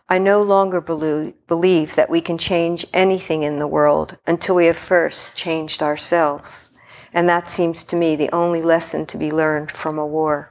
I 0.08 0.18
no 0.18 0.40
longer 0.40 0.80
believe 0.80 1.96
that 1.96 2.10
we 2.10 2.20
can 2.20 2.38
change 2.38 2.86
anything 2.92 3.42
in 3.42 3.58
the 3.58 3.66
world 3.66 4.18
until 4.26 4.54
we 4.54 4.66
have 4.66 4.76
first 4.76 5.36
changed 5.36 5.82
ourselves. 5.82 6.78
And 7.12 7.28
that 7.28 7.48
seems 7.48 7.82
to 7.84 7.96
me 7.96 8.14
the 8.14 8.30
only 8.32 8.62
lesson 8.62 9.06
to 9.06 9.18
be 9.18 9.32
learned 9.32 9.72
from 9.72 9.98
a 9.98 10.06
war. 10.06 10.50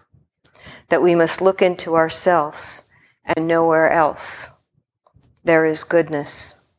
That 0.89 1.01
we 1.01 1.15
must 1.15 1.41
look 1.41 1.61
into 1.61 1.95
ourselves 1.95 2.84
and 3.25 3.47
nowhere 3.47 3.89
else. 3.89 4.51
There 5.43 5.65
is 5.65 5.83
goodness. 5.83 6.73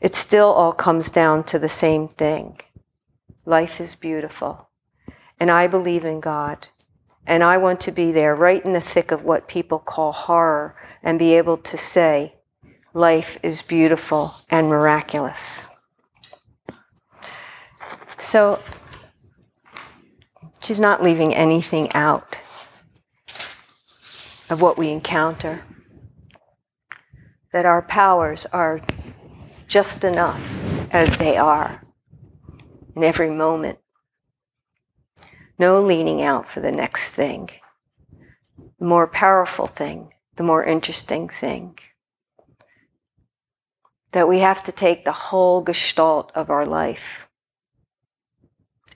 It 0.00 0.14
still 0.14 0.48
all 0.48 0.72
comes 0.72 1.10
down 1.10 1.44
to 1.44 1.58
the 1.58 1.68
same 1.68 2.08
thing. 2.08 2.60
Life 3.44 3.80
is 3.80 3.94
beautiful. 3.94 4.68
And 5.40 5.50
I 5.50 5.66
believe 5.66 6.04
in 6.04 6.20
God. 6.20 6.68
And 7.26 7.42
I 7.42 7.56
want 7.56 7.80
to 7.80 7.92
be 7.92 8.12
there 8.12 8.34
right 8.34 8.64
in 8.64 8.72
the 8.72 8.80
thick 8.80 9.10
of 9.10 9.24
what 9.24 9.48
people 9.48 9.78
call 9.78 10.12
horror 10.12 10.76
and 11.02 11.18
be 11.18 11.34
able 11.34 11.56
to 11.56 11.76
say, 11.76 12.34
life 12.92 13.38
is 13.42 13.62
beautiful 13.62 14.34
and 14.50 14.68
miraculous. 14.68 15.70
So 18.18 18.60
she's 20.62 20.80
not 20.80 21.02
leaving 21.02 21.34
anything 21.34 21.92
out 21.92 22.33
of 24.54 24.62
what 24.62 24.78
we 24.78 24.88
encounter. 24.90 25.64
That 27.52 27.66
our 27.66 27.82
powers 27.82 28.46
are 28.46 28.80
just 29.66 30.04
enough 30.04 30.40
as 30.92 31.16
they 31.16 31.36
are 31.36 31.82
in 32.94 33.02
every 33.02 33.30
moment. 33.30 33.80
No 35.58 35.82
leaning 35.82 36.22
out 36.22 36.46
for 36.46 36.60
the 36.60 36.70
next 36.70 37.14
thing. 37.14 37.50
The 38.78 38.84
more 38.84 39.08
powerful 39.08 39.66
thing, 39.66 40.12
the 40.36 40.44
more 40.44 40.64
interesting 40.64 41.28
thing. 41.28 41.76
That 44.12 44.28
we 44.28 44.38
have 44.38 44.62
to 44.62 44.72
take 44.72 45.04
the 45.04 45.20
whole 45.30 45.62
gestalt 45.62 46.30
of 46.36 46.48
our 46.48 46.64
life. 46.64 47.26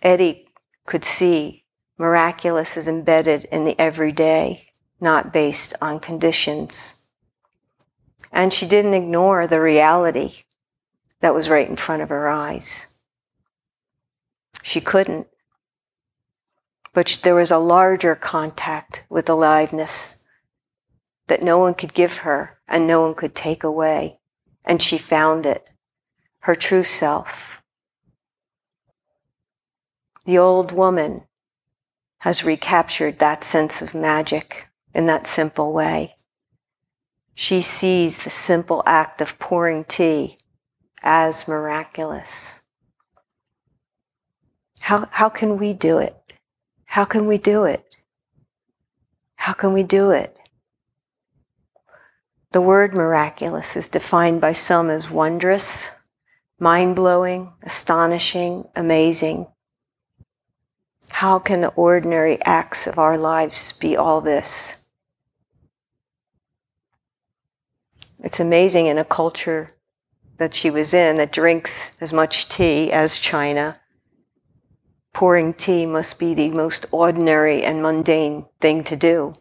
Etty 0.02 0.46
could 0.86 1.04
see 1.04 1.64
miraculous 1.98 2.76
is 2.76 2.86
embedded 2.86 3.42
in 3.46 3.64
the 3.64 3.74
everyday, 3.80 4.67
not 5.00 5.32
based 5.32 5.74
on 5.80 6.00
conditions. 6.00 7.02
And 8.32 8.52
she 8.52 8.66
didn't 8.66 8.94
ignore 8.94 9.46
the 9.46 9.60
reality 9.60 10.42
that 11.20 11.34
was 11.34 11.50
right 11.50 11.68
in 11.68 11.76
front 11.76 12.02
of 12.02 12.08
her 12.08 12.28
eyes. 12.28 12.98
She 14.62 14.80
couldn't. 14.80 15.26
But 16.92 17.20
there 17.22 17.34
was 17.34 17.50
a 17.50 17.58
larger 17.58 18.14
contact 18.14 19.04
with 19.08 19.28
aliveness 19.28 20.24
that 21.28 21.42
no 21.42 21.58
one 21.58 21.74
could 21.74 21.94
give 21.94 22.18
her 22.18 22.58
and 22.66 22.86
no 22.86 23.02
one 23.02 23.14
could 23.14 23.34
take 23.34 23.62
away. 23.62 24.18
And 24.64 24.82
she 24.82 24.98
found 24.98 25.46
it, 25.46 25.68
her 26.40 26.54
true 26.54 26.82
self. 26.82 27.62
The 30.24 30.38
old 30.38 30.72
woman 30.72 31.22
has 32.18 32.44
recaptured 32.44 33.18
that 33.18 33.44
sense 33.44 33.80
of 33.80 33.94
magic 33.94 34.67
in 34.94 35.06
that 35.06 35.26
simple 35.26 35.72
way. 35.72 36.16
She 37.34 37.62
sees 37.62 38.18
the 38.18 38.30
simple 38.30 38.82
act 38.84 39.20
of 39.20 39.38
pouring 39.38 39.84
tea 39.84 40.38
as 41.02 41.46
miraculous. 41.46 42.62
How, 44.80 45.08
how 45.12 45.28
can 45.28 45.58
we 45.58 45.74
do 45.74 45.98
it? 45.98 46.16
How 46.84 47.04
can 47.04 47.26
we 47.26 47.38
do 47.38 47.64
it? 47.64 47.84
How 49.36 49.52
can 49.52 49.72
we 49.72 49.82
do 49.82 50.10
it? 50.10 50.36
The 52.52 52.60
word 52.62 52.94
miraculous 52.94 53.76
is 53.76 53.88
defined 53.88 54.40
by 54.40 54.54
some 54.54 54.88
as 54.88 55.10
wondrous, 55.10 55.90
mind 56.58 56.96
blowing, 56.96 57.52
astonishing, 57.62 58.64
amazing. 58.74 59.46
How 61.10 61.38
can 61.38 61.60
the 61.60 61.68
ordinary 61.68 62.40
acts 62.44 62.86
of 62.86 62.98
our 62.98 63.18
lives 63.18 63.72
be 63.72 63.96
all 63.96 64.20
this? 64.20 64.84
It's 68.22 68.40
amazing 68.40 68.86
in 68.86 68.98
a 68.98 69.04
culture 69.04 69.68
that 70.38 70.54
she 70.54 70.70
was 70.70 70.94
in 70.94 71.16
that 71.18 71.32
drinks 71.32 72.00
as 72.00 72.12
much 72.12 72.48
tea 72.48 72.92
as 72.92 73.18
China. 73.18 73.80
Pouring 75.12 75.54
tea 75.54 75.86
must 75.86 76.18
be 76.18 76.34
the 76.34 76.50
most 76.50 76.86
ordinary 76.92 77.62
and 77.62 77.82
mundane 77.82 78.46
thing 78.60 78.84
to 78.84 78.96
do. 78.96 79.34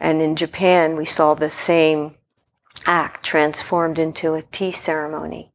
And 0.00 0.22
in 0.22 0.34
Japan, 0.34 0.96
we 0.96 1.04
saw 1.04 1.34
the 1.34 1.50
same 1.50 2.16
act 2.86 3.24
transformed 3.24 3.98
into 3.98 4.34
a 4.34 4.42
tea 4.42 4.72
ceremony. 4.72 5.49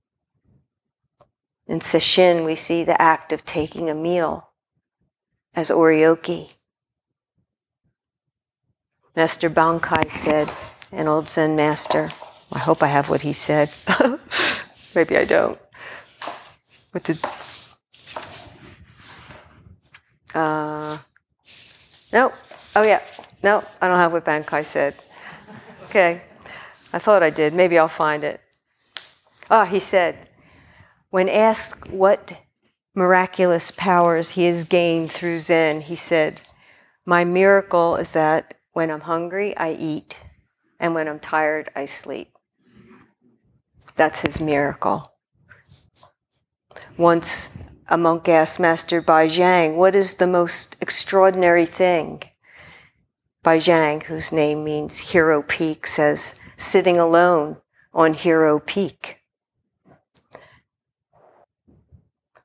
In 1.68 1.80
Sesshin, 1.80 2.46
we 2.46 2.56
see 2.56 2.84
the 2.84 3.00
act 3.02 3.34
of 3.34 3.44
taking 3.44 3.90
a 3.90 3.96
meal 3.96 4.50
as 5.56 5.72
oryoki. 5.72 6.54
Master 9.16 9.50
Bankei 9.50 10.10
said, 10.12 10.52
an 10.92 11.08
old 11.08 11.30
Zen 11.30 11.56
master, 11.56 12.10
I 12.52 12.60
hope 12.60 12.84
I 12.84 12.88
have 12.88 13.10
what 13.10 13.22
he 13.22 13.34
said. 13.34 13.72
Maybe 14.96 15.18
I 15.18 15.26
don't. 15.26 15.60
What 16.92 17.04
did. 17.04 17.20
Uh, 20.34 20.98
no. 22.14 22.32
Oh, 22.76 22.84
yeah. 22.84 23.02
No, 23.42 23.64
I 23.82 23.88
don't 23.88 23.98
have 23.98 24.12
what 24.12 24.26
Bankei 24.26 24.64
said. 24.64 24.96
Okay. 25.86 26.22
I 26.94 27.00
thought 27.00 27.24
I 27.24 27.30
did. 27.30 27.54
Maybe 27.54 27.78
I'll 27.80 27.88
find 27.88 28.24
it. 28.24 28.40
Ah, 29.50 29.62
oh, 29.62 29.66
he 29.66 29.80
said, 29.80 30.30
when 31.16 31.30
asked 31.30 31.90
what 31.90 32.42
miraculous 32.94 33.72
powers 33.72 34.32
he 34.32 34.48
has 34.48 34.66
gained 34.66 35.10
through 35.10 35.40
Zen, 35.40 35.80
he 35.80 35.96
said, 35.96 36.42
My 37.06 37.24
miracle 37.24 37.96
is 37.96 38.12
that 38.12 38.56
when 38.74 38.92
I'm 38.92 39.00
hungry, 39.00 39.56
I 39.56 39.72
eat, 39.80 40.20
and 40.78 40.94
when 40.94 41.08
I'm 41.08 41.22
tired, 41.22 41.70
I 41.74 41.86
sleep. 41.86 42.34
That's 43.96 44.24
his 44.24 44.42
miracle. 44.42 45.14
Once 46.98 47.64
a 47.88 47.98
monk 47.98 48.28
asked 48.28 48.60
Master 48.60 49.02
Bai 49.02 49.30
Zhang, 49.30 49.78
What 49.78 49.96
is 49.96 50.16
the 50.16 50.28
most 50.28 50.76
extraordinary 50.82 51.66
thing? 51.66 52.24
Bai 53.42 53.60
Zhang, 53.60 54.04
whose 54.04 54.34
name 54.34 54.66
means 54.66 54.98
Hero 54.98 55.42
Peak, 55.42 55.88
says, 55.88 56.36
Sitting 56.58 56.98
alone 56.98 57.56
on 57.94 58.16
Hero 58.16 58.60
Peak. 58.60 59.22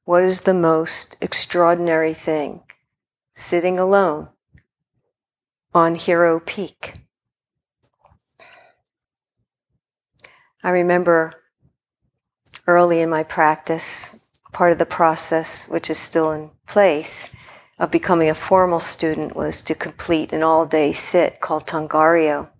What 0.05 0.23
is 0.23 0.43
the 0.43 0.55
most 0.55 1.17
extraordinary 1.21 2.15
thing? 2.15 2.63
Sitting 3.35 3.79
alone 3.79 4.29
on 5.75 5.95
Hero 5.95 6.41
Peak. 6.41 6.95
I 10.63 10.71
remember 10.71 11.33
early 12.67 13.01
in 13.01 13.11
my 13.11 13.23
practice, 13.23 14.27
part 14.53 14.73
of 14.73 14.79
the 14.79 14.87
process, 14.87 15.69
which 15.69 15.91
is 15.91 15.99
still 15.99 16.33
in 16.33 16.51
place, 16.67 17.31
of 17.79 17.91
becoming 17.91 18.29
a 18.29 18.35
formal 18.35 18.81
student 18.81 19.35
was 19.35 19.63
to 19.63 19.75
complete 19.75 20.33
an 20.33 20.43
all 20.43 20.67
day 20.67 20.93
sit 20.93 21.41
called 21.41 21.67
Tangaryo. 21.67 22.51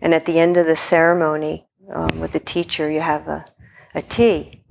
And 0.00 0.12
at 0.12 0.26
the 0.26 0.38
end 0.38 0.56
of 0.56 0.66
the 0.66 0.76
ceremony 0.76 1.66
um, 1.92 2.20
with 2.20 2.32
the 2.32 2.40
teacher, 2.40 2.90
you 2.90 3.00
have 3.00 3.28
a, 3.28 3.44
a 3.94 4.02
tea. 4.02 4.61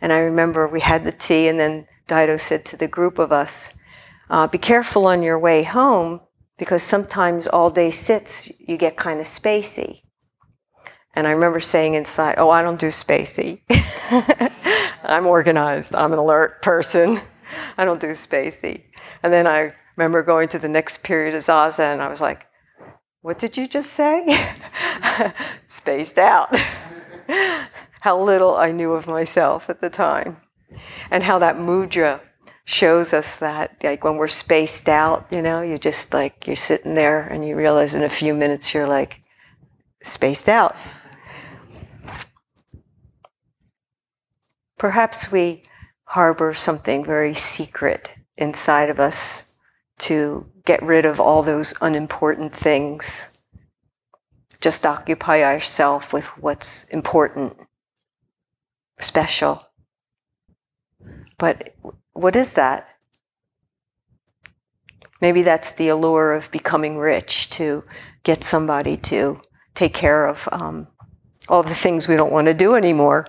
And 0.00 0.12
I 0.12 0.18
remember 0.18 0.66
we 0.66 0.80
had 0.80 1.04
the 1.04 1.12
tea, 1.12 1.48
and 1.48 1.58
then 1.58 1.86
Daido 2.08 2.38
said 2.38 2.64
to 2.66 2.76
the 2.76 2.88
group 2.88 3.18
of 3.18 3.32
us, 3.32 3.76
uh, 4.30 4.46
Be 4.46 4.58
careful 4.58 5.06
on 5.06 5.22
your 5.22 5.38
way 5.38 5.62
home 5.62 6.20
because 6.58 6.82
sometimes 6.82 7.46
all 7.46 7.70
day 7.70 7.90
sits 7.90 8.50
you 8.60 8.76
get 8.76 8.96
kind 8.96 9.20
of 9.20 9.26
spacey. 9.26 10.00
And 11.14 11.26
I 11.26 11.30
remember 11.30 11.60
saying 11.60 11.94
inside, 11.94 12.34
Oh, 12.38 12.50
I 12.50 12.62
don't 12.62 12.78
do 12.78 12.88
spacey. 12.88 13.62
I'm 15.02 15.26
organized. 15.26 15.94
I'm 15.94 16.12
an 16.12 16.18
alert 16.18 16.62
person. 16.62 17.20
I 17.78 17.84
don't 17.84 18.00
do 18.00 18.08
spacey. 18.08 18.84
And 19.22 19.32
then 19.32 19.46
I 19.46 19.72
remember 19.96 20.22
going 20.22 20.48
to 20.48 20.58
the 20.58 20.68
next 20.68 21.02
period 21.02 21.34
of 21.34 21.42
Zazen, 21.42 21.94
and 21.94 22.02
I 22.02 22.08
was 22.08 22.20
like, 22.20 22.46
What 23.22 23.38
did 23.38 23.56
you 23.56 23.66
just 23.66 23.90
say? 23.90 24.46
Spaced 25.68 26.18
out. 26.18 26.54
how 28.00 28.20
little 28.20 28.56
I 28.56 28.72
knew 28.72 28.92
of 28.92 29.06
myself 29.06 29.68
at 29.70 29.80
the 29.80 29.90
time. 29.90 30.38
And 31.10 31.22
how 31.22 31.38
that 31.38 31.56
mudra 31.56 32.20
shows 32.64 33.12
us 33.12 33.36
that, 33.36 33.76
like 33.82 34.04
when 34.04 34.16
we're 34.16 34.28
spaced 34.28 34.88
out, 34.88 35.26
you 35.30 35.40
know, 35.40 35.62
you 35.62 35.78
just 35.78 36.12
like, 36.12 36.46
you're 36.46 36.56
sitting 36.56 36.94
there 36.94 37.22
and 37.22 37.46
you 37.46 37.56
realize 37.56 37.94
in 37.94 38.02
a 38.02 38.08
few 38.08 38.34
minutes 38.34 38.74
you're 38.74 38.88
like 38.88 39.22
spaced 40.02 40.48
out. 40.48 40.76
Perhaps 44.78 45.32
we 45.32 45.62
harbor 46.04 46.54
something 46.54 47.04
very 47.04 47.34
secret 47.34 48.10
inside 48.36 48.90
of 48.90 49.00
us 49.00 49.52
to 49.98 50.46
get 50.64 50.82
rid 50.82 51.04
of 51.04 51.20
all 51.20 51.42
those 51.42 51.74
unimportant 51.80 52.54
things. 52.54 53.35
Just 54.66 54.84
occupy 54.84 55.44
ourselves 55.44 56.12
with 56.12 56.26
what's 56.42 56.82
important, 56.88 57.56
special. 58.98 59.64
But 61.38 61.76
what 62.14 62.34
is 62.34 62.54
that? 62.54 62.88
Maybe 65.20 65.42
that's 65.42 65.70
the 65.70 65.86
allure 65.86 66.32
of 66.32 66.50
becoming 66.50 66.98
rich 66.98 67.48
to 67.50 67.84
get 68.24 68.42
somebody 68.42 68.96
to 69.12 69.38
take 69.76 69.94
care 69.94 70.26
of 70.26 70.48
um, 70.50 70.88
all 71.48 71.62
the 71.62 71.72
things 71.72 72.08
we 72.08 72.16
don't 72.16 72.32
want 72.32 72.48
to 72.48 72.52
do 72.52 72.74
anymore. 72.74 73.24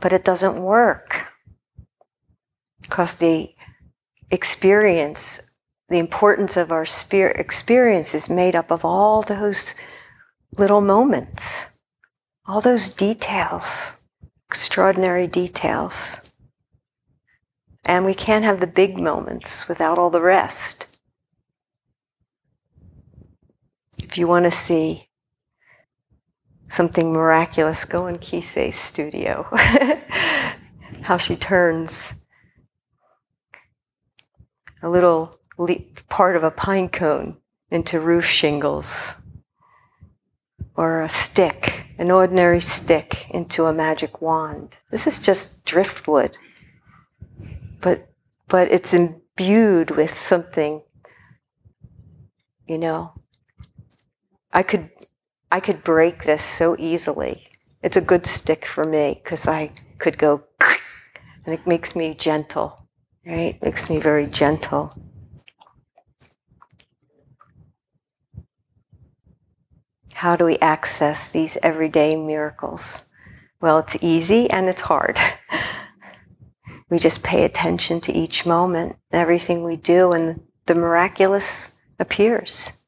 But 0.00 0.12
it 0.12 0.24
doesn't 0.24 0.60
work 0.60 1.32
because 2.82 3.14
the 3.14 3.50
experience, 4.28 5.45
the 5.88 5.98
importance 5.98 6.56
of 6.56 6.72
our 6.72 6.84
spirit 6.84 7.38
experience 7.38 8.14
is 8.14 8.28
made 8.28 8.56
up 8.56 8.70
of 8.70 8.84
all 8.84 9.22
those 9.22 9.74
little 10.56 10.80
moments, 10.80 11.78
all 12.46 12.60
those 12.60 12.88
details, 12.88 14.02
extraordinary 14.48 15.26
details. 15.26 16.30
And 17.84 18.04
we 18.04 18.14
can't 18.14 18.44
have 18.44 18.58
the 18.60 18.66
big 18.66 18.98
moments 18.98 19.68
without 19.68 19.98
all 19.98 20.10
the 20.10 20.20
rest. 20.20 20.98
If 24.02 24.18
you 24.18 24.26
want 24.26 24.44
to 24.44 24.50
see 24.50 25.06
something 26.68 27.12
miraculous. 27.12 27.84
Go 27.84 28.06
in 28.06 28.18
Kisei's 28.18 28.76
studio. 28.76 29.46
How 31.02 31.16
she 31.16 31.36
turns 31.36 32.14
a 34.82 34.88
little 34.88 35.32
part 36.08 36.36
of 36.36 36.42
a 36.42 36.50
pine 36.50 36.88
cone 36.88 37.36
into 37.70 38.00
roof 38.00 38.24
shingles, 38.24 39.16
or 40.76 41.02
a 41.02 41.08
stick, 41.08 41.86
an 41.98 42.10
ordinary 42.10 42.60
stick, 42.60 43.28
into 43.30 43.64
a 43.64 43.72
magic 43.72 44.20
wand. 44.20 44.76
This 44.90 45.06
is 45.06 45.18
just 45.18 45.64
driftwood, 45.64 46.36
but 47.80 48.08
but 48.48 48.70
it's 48.70 48.94
imbued 48.94 49.90
with 49.90 50.14
something. 50.14 50.82
You 52.66 52.78
know, 52.78 53.12
I 54.52 54.62
could 54.62 54.90
I 55.50 55.60
could 55.60 55.82
break 55.82 56.24
this 56.24 56.44
so 56.44 56.76
easily. 56.78 57.48
It's 57.82 57.96
a 57.96 58.00
good 58.00 58.26
stick 58.26 58.64
for 58.64 58.84
me 58.84 59.20
because 59.22 59.46
I 59.46 59.72
could 59.98 60.18
go, 60.18 60.44
and 61.44 61.54
it 61.54 61.66
makes 61.66 61.94
me 61.94 62.14
gentle, 62.14 62.88
right? 63.24 63.58
Makes 63.62 63.88
me 63.88 63.98
very 63.98 64.26
gentle. 64.26 64.92
How 70.16 70.34
do 70.34 70.46
we 70.46 70.56
access 70.62 71.30
these 71.30 71.58
everyday 71.62 72.16
miracles? 72.16 73.10
Well, 73.60 73.80
it's 73.80 73.98
easy 74.00 74.48
and 74.48 74.66
it's 74.66 74.80
hard. 74.80 75.18
we 76.90 76.98
just 76.98 77.22
pay 77.22 77.44
attention 77.44 78.00
to 78.00 78.12
each 78.14 78.46
moment, 78.46 78.96
everything 79.12 79.62
we 79.62 79.76
do, 79.76 80.12
and 80.12 80.40
the 80.64 80.74
miraculous 80.74 81.76
appears. 81.98 82.82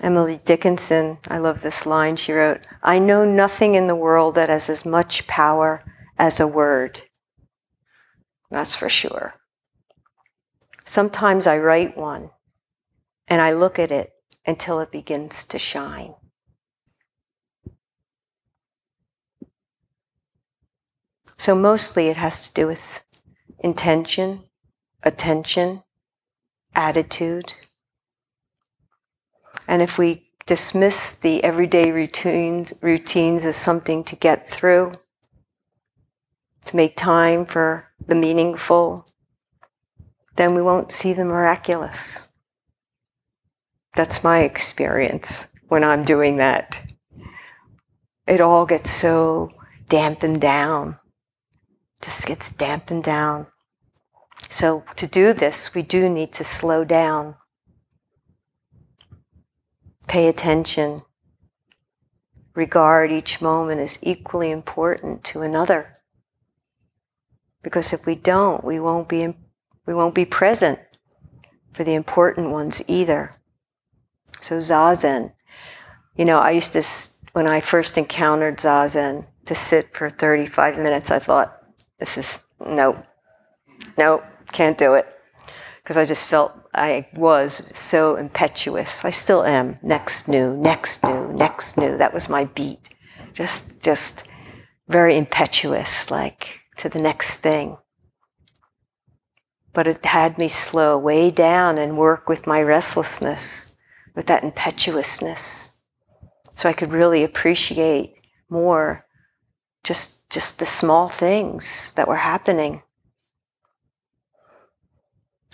Emily 0.00 0.40
Dickinson, 0.42 1.18
I 1.28 1.36
love 1.36 1.60
this 1.60 1.84
line 1.84 2.16
she 2.16 2.32
wrote 2.32 2.66
I 2.82 2.98
know 2.98 3.26
nothing 3.26 3.74
in 3.74 3.88
the 3.88 3.96
world 3.96 4.36
that 4.36 4.48
has 4.48 4.70
as 4.70 4.86
much 4.86 5.26
power 5.26 5.84
as 6.18 6.40
a 6.40 6.46
word. 6.46 7.02
That's 8.50 8.74
for 8.74 8.88
sure. 8.88 9.34
Sometimes 10.86 11.46
I 11.46 11.58
write 11.58 11.94
one 11.94 12.30
and 13.26 13.42
I 13.42 13.52
look 13.52 13.78
at 13.78 13.90
it 13.90 14.14
until 14.48 14.80
it 14.80 14.90
begins 14.90 15.44
to 15.44 15.58
shine. 15.58 16.14
So, 21.36 21.54
mostly 21.54 22.08
it 22.08 22.16
has 22.16 22.48
to 22.48 22.54
do 22.54 22.66
with 22.66 23.04
intention, 23.60 24.44
attention, 25.04 25.82
attitude. 26.74 27.54
And 29.68 29.82
if 29.82 29.98
we 29.98 30.30
dismiss 30.46 31.12
the 31.12 31.44
everyday 31.44 31.92
routines, 31.92 32.72
routines 32.80 33.44
as 33.44 33.54
something 33.54 34.02
to 34.04 34.16
get 34.16 34.48
through, 34.48 34.92
to 36.64 36.76
make 36.76 36.96
time 36.96 37.44
for 37.44 37.88
the 38.04 38.14
meaningful, 38.14 39.06
then 40.36 40.54
we 40.54 40.62
won't 40.62 40.90
see 40.90 41.12
the 41.12 41.24
miraculous. 41.24 42.27
That's 43.98 44.22
my 44.22 44.42
experience 44.42 45.48
when 45.66 45.82
I'm 45.82 46.04
doing 46.04 46.36
that. 46.36 46.80
It 48.28 48.40
all 48.40 48.64
gets 48.64 48.92
so 48.92 49.50
dampened 49.88 50.40
down, 50.40 51.00
just 52.00 52.24
gets 52.24 52.52
dampened 52.52 53.02
down. 53.02 53.48
So, 54.48 54.84
to 54.94 55.08
do 55.08 55.32
this, 55.32 55.74
we 55.74 55.82
do 55.82 56.08
need 56.08 56.30
to 56.34 56.44
slow 56.44 56.84
down, 56.84 57.34
pay 60.06 60.28
attention, 60.28 61.00
regard 62.54 63.10
each 63.10 63.42
moment 63.42 63.80
as 63.80 63.98
equally 64.00 64.52
important 64.52 65.24
to 65.24 65.40
another. 65.40 65.96
Because 67.64 67.92
if 67.92 68.06
we 68.06 68.14
don't, 68.14 68.62
we 68.62 68.78
won't 68.78 69.08
be, 69.08 69.34
we 69.86 69.92
won't 69.92 70.14
be 70.14 70.24
present 70.24 70.78
for 71.72 71.82
the 71.82 71.96
important 71.96 72.52
ones 72.52 72.80
either. 72.86 73.32
So 74.40 74.58
zazen, 74.58 75.32
you 76.16 76.24
know, 76.24 76.38
I 76.38 76.50
used 76.50 76.72
to, 76.72 76.82
when 77.32 77.46
I 77.46 77.60
first 77.60 77.98
encountered 77.98 78.58
zazen, 78.58 79.26
to 79.46 79.54
sit 79.54 79.94
for 79.94 80.10
35 80.10 80.76
minutes, 80.76 81.10
I 81.10 81.18
thought, 81.18 81.58
this 81.98 82.18
is, 82.18 82.40
no, 82.60 83.02
no, 83.96 84.22
can't 84.52 84.76
do 84.76 84.94
it. 84.94 85.06
Because 85.82 85.96
I 85.96 86.04
just 86.04 86.26
felt 86.26 86.52
I 86.74 87.08
was 87.14 87.70
so 87.74 88.16
impetuous. 88.16 89.06
I 89.06 89.10
still 89.10 89.42
am. 89.44 89.78
Next 89.82 90.28
new, 90.28 90.54
next 90.54 91.02
new, 91.02 91.32
next 91.32 91.78
new. 91.78 91.96
That 91.96 92.12
was 92.12 92.28
my 92.28 92.44
beat. 92.44 92.90
Just, 93.32 93.82
just 93.82 94.30
very 94.86 95.16
impetuous, 95.16 96.10
like 96.10 96.60
to 96.76 96.90
the 96.90 97.00
next 97.00 97.38
thing. 97.38 97.78
But 99.72 99.86
it 99.86 100.04
had 100.04 100.36
me 100.36 100.48
slow 100.48 100.98
way 100.98 101.30
down 101.30 101.78
and 101.78 101.96
work 101.96 102.28
with 102.28 102.46
my 102.46 102.60
restlessness 102.60 103.72
with 104.18 104.26
that 104.26 104.42
impetuousness. 104.42 105.76
So 106.52 106.68
I 106.68 106.72
could 106.72 106.92
really 106.92 107.22
appreciate 107.22 108.16
more 108.50 109.06
just, 109.84 110.28
just 110.28 110.58
the 110.58 110.66
small 110.66 111.08
things 111.08 111.92
that 111.92 112.08
were 112.08 112.16
happening. 112.16 112.82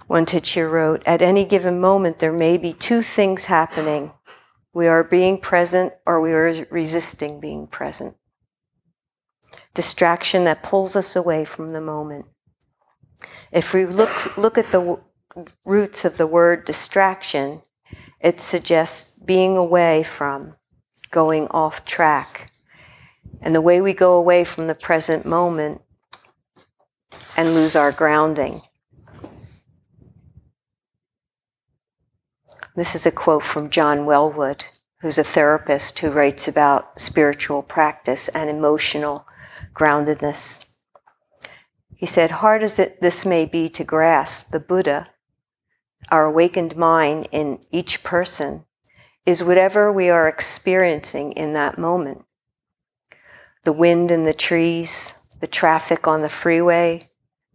One 0.07 0.25
teacher 0.25 0.71
wrote, 0.71 1.03
At 1.05 1.21
any 1.21 1.45
given 1.45 1.79
moment, 1.79 2.21
there 2.21 2.33
may 2.33 2.57
be 2.57 2.73
two 2.73 3.03
things 3.03 3.45
happening. 3.45 4.15
We 4.73 4.87
are 4.87 5.05
being 5.05 5.43
present 5.43 5.93
or 6.07 6.23
we 6.23 6.33
are 6.33 6.67
resisting 6.71 7.41
being 7.41 7.67
present. 7.67 8.17
Distraction 9.75 10.45
that 10.45 10.63
pulls 10.63 10.97
us 10.97 11.15
away 11.15 11.45
from 11.45 11.75
the 11.75 11.83
moment. 11.83 12.25
If 13.53 13.75
we 13.75 13.85
look, 13.85 14.39
look 14.39 14.57
at 14.57 14.71
the 14.71 15.01
roots 15.67 16.07
of 16.07 16.17
the 16.17 16.27
word 16.27 16.65
distraction, 16.65 17.61
it 18.25 18.41
suggests 18.41 19.19
being 19.19 19.55
away 19.55 20.03
from, 20.03 20.57
going 21.11 21.47
off 21.49 21.85
track. 21.85 22.51
And 23.43 23.55
the 23.55 23.61
way 23.61 23.83
we 23.83 23.93
go 23.93 24.17
away 24.17 24.45
from 24.45 24.67
the 24.67 24.75
present 24.75 25.27
moment 25.27 25.83
and 27.37 27.55
lose 27.55 27.77
our 27.77 27.93
grounding. 27.93 28.63
This 32.75 32.95
is 32.95 33.05
a 33.05 33.13
quote 33.13 33.43
from 33.43 33.69
John 33.69 34.01
Welwood, 34.07 34.65
who's 35.03 35.19
a 35.19 35.23
therapist 35.23 35.99
who 35.99 36.11
writes 36.11 36.49
about 36.49 36.99
spiritual 36.99 37.63
practice 37.63 38.29
and 38.31 38.49
emotional 38.49 39.27
groundedness. 39.75 40.65
He 41.95 42.07
said, 42.07 42.31
Hard 42.31 42.63
as 42.63 42.79
it, 42.79 43.03
this 43.03 43.27
may 43.27 43.45
be 43.45 43.69
to 43.69 43.85
grasp, 43.85 44.51
the 44.51 44.61
Buddha 44.61 45.09
our 46.11 46.27
awakened 46.27 46.77
mind 46.77 47.29
in 47.33 47.59
each 47.71 48.03
person 48.03 48.65
is 49.25 49.43
whatever 49.43 49.91
we 49.91 50.11
are 50.11 50.29
experiencing 50.29 51.33
in 51.33 51.55
that 51.55 51.79
moment. 51.79 52.25
The 53.65 53.73
wind 53.73 54.11
in 54.11 54.25
the 54.25 54.35
trees, 54.35 55.19
the 55.41 55.47
traffic 55.47 56.07
on 56.07 56.23
the 56.23 56.29
freeway, 56.29 57.01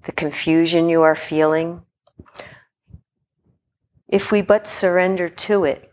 the 0.04 0.12
confusion 0.12 0.90
you 0.90 1.04
are 1.04 1.16
feeling. 1.16 1.84
If 4.08 4.32
we 4.32 4.42
but 4.42 4.66
surrender 4.66 5.30
to 5.30 5.66
it, 5.66 5.92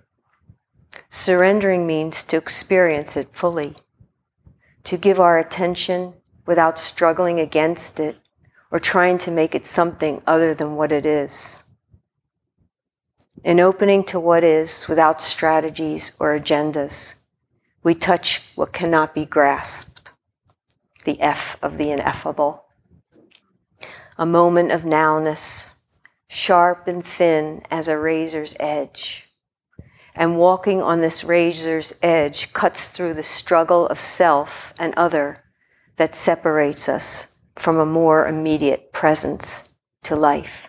surrendering 1.10 1.86
means 1.86 2.24
to 2.24 2.38
experience 2.38 3.16
it 3.16 3.28
fully, 3.28 3.74
to 4.84 4.96
give 4.96 5.20
our 5.20 5.38
attention 5.38 6.14
without 6.46 6.78
struggling 6.78 7.38
against 7.38 8.00
it 8.00 8.16
or 8.70 8.78
trying 8.78 9.18
to 9.18 9.30
make 9.30 9.54
it 9.54 9.66
something 9.66 10.22
other 10.26 10.54
than 10.54 10.76
what 10.76 10.92
it 10.92 11.04
is 11.04 11.62
an 13.46 13.60
opening 13.60 14.02
to 14.02 14.18
what 14.18 14.42
is 14.42 14.88
without 14.88 15.22
strategies 15.22 16.16
or 16.18 16.36
agendas. 16.36 17.14
We 17.84 17.94
touch 17.94 18.50
what 18.56 18.72
cannot 18.72 19.14
be 19.14 19.24
grasped, 19.24 20.10
the 21.04 21.20
F 21.20 21.56
of 21.62 21.78
the 21.78 21.92
ineffable. 21.92 22.64
A 24.18 24.26
moment 24.26 24.72
of 24.72 24.82
nowness, 24.82 25.74
sharp 26.26 26.88
and 26.88 27.04
thin 27.04 27.62
as 27.70 27.86
a 27.86 27.96
razor's 27.96 28.56
edge. 28.58 29.28
And 30.12 30.38
walking 30.38 30.82
on 30.82 31.00
this 31.00 31.22
razor's 31.22 31.94
edge 32.02 32.52
cuts 32.52 32.88
through 32.88 33.14
the 33.14 33.22
struggle 33.22 33.86
of 33.86 34.00
self 34.00 34.74
and 34.76 34.92
other 34.96 35.44
that 35.98 36.16
separates 36.16 36.88
us 36.88 37.38
from 37.54 37.78
a 37.78 37.86
more 37.86 38.26
immediate 38.26 38.92
presence 38.92 39.70
to 40.02 40.16
life. 40.16 40.68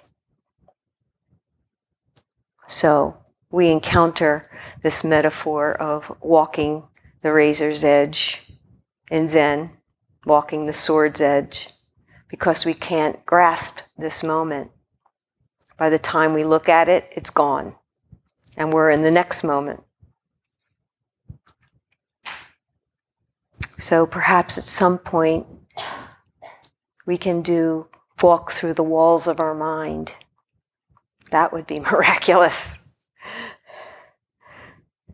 So 2.68 3.18
we 3.50 3.70
encounter 3.70 4.44
this 4.84 5.04
metaphor 5.04 5.74
of 5.82 6.16
walking 6.22 6.88
the 7.22 7.32
razor's 7.32 7.84
edge 7.84 8.46
in 9.10 9.28
Zen, 9.28 9.72
walking 10.26 10.66
the 10.66 10.74
sword's 10.74 11.22
edge, 11.22 11.70
because 12.28 12.66
we 12.66 12.74
can't 12.74 13.26
grasp 13.26 13.80
this 13.98 14.24
moment. 14.24 14.72
By 15.78 15.90
the 15.90 16.00
time 16.00 16.34
we 16.34 16.44
look 16.44 16.68
at 16.68 16.90
it, 16.90 17.08
it's 17.12 17.30
gone, 17.30 17.76
and 18.58 18.74
we're 18.74 18.92
in 18.92 19.02
the 19.02 19.12
next 19.12 19.44
moment. 19.44 19.84
So 23.78 24.06
perhaps 24.06 24.58
at 24.58 24.64
some 24.66 24.98
point 24.98 25.48
we 27.06 27.18
can 27.18 27.42
do 27.42 27.88
walk 28.22 28.52
through 28.52 28.74
the 28.74 28.84
walls 28.84 29.28
of 29.28 29.40
our 29.40 29.54
mind. 29.54 30.18
That 31.32 31.52
would 31.54 31.68
be 31.68 31.80
miraculous. 31.92 32.80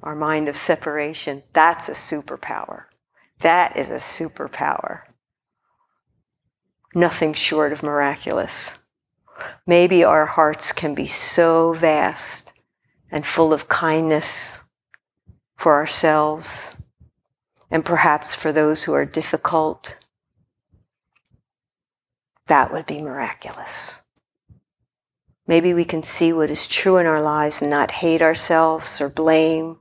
Our 0.01 0.16
mind 0.16 0.49
of 0.49 0.55
separation, 0.55 1.43
that's 1.53 1.88
a 1.88 1.93
superpower. 1.93 2.86
That 3.39 3.78
is 3.78 3.89
a 3.89 3.95
superpower. 3.95 5.01
Nothing 6.93 7.34
short 7.34 7.72
of 7.72 7.84
miraculous. 7.84 8.86
Maybe 9.66 10.03
our 10.03 10.26
hearts 10.26 10.72
can 10.72 10.93
be 10.93 11.07
so 11.07 11.74
vast 11.74 12.53
and 13.09 13.26
full 13.26 13.53
of 13.53 13.68
kindness 13.68 14.64
for 15.55 15.74
ourselves 15.74 16.82
and 17.72 17.84
perhaps 17.84 18.36
for 18.36 18.51
those 18.51 18.84
who 18.84 18.93
are 18.93 19.05
difficult. 19.05 19.97
That 22.47 22.72
would 22.72 22.86
be 22.86 23.01
miraculous. 23.01 24.03
Maybe 25.46 25.74
we 25.74 25.84
can 25.86 26.04
see 26.04 26.32
what 26.32 26.50
is 26.50 26.68
true 26.68 26.98
in 26.98 27.06
our 27.06 27.22
lives 27.22 27.62
and 27.62 27.70
not 27.70 27.91
hate 27.91 28.22
ourselves 28.22 29.02
or 29.02 29.10
blame. 29.10 29.80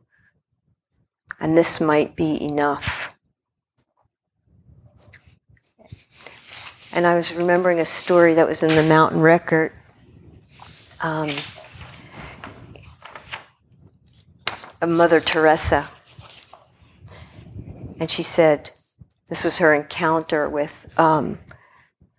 And 1.40 1.56
this 1.56 1.80
might 1.80 2.16
be 2.16 2.42
enough. 2.42 3.14
And 6.92 7.06
I 7.06 7.14
was 7.14 7.34
remembering 7.34 7.80
a 7.80 7.84
story 7.84 8.34
that 8.34 8.46
was 8.46 8.62
in 8.62 8.74
the 8.74 8.82
Mountain 8.82 9.20
Record. 9.20 9.72
Um, 11.00 11.30
Mother 14.86 15.20
Teresa. 15.20 15.88
And 18.00 18.10
she 18.10 18.22
said, 18.22 18.72
this 19.28 19.44
was 19.44 19.58
her 19.58 19.72
encounter 19.72 20.48
with 20.48 20.92
um, 20.98 21.38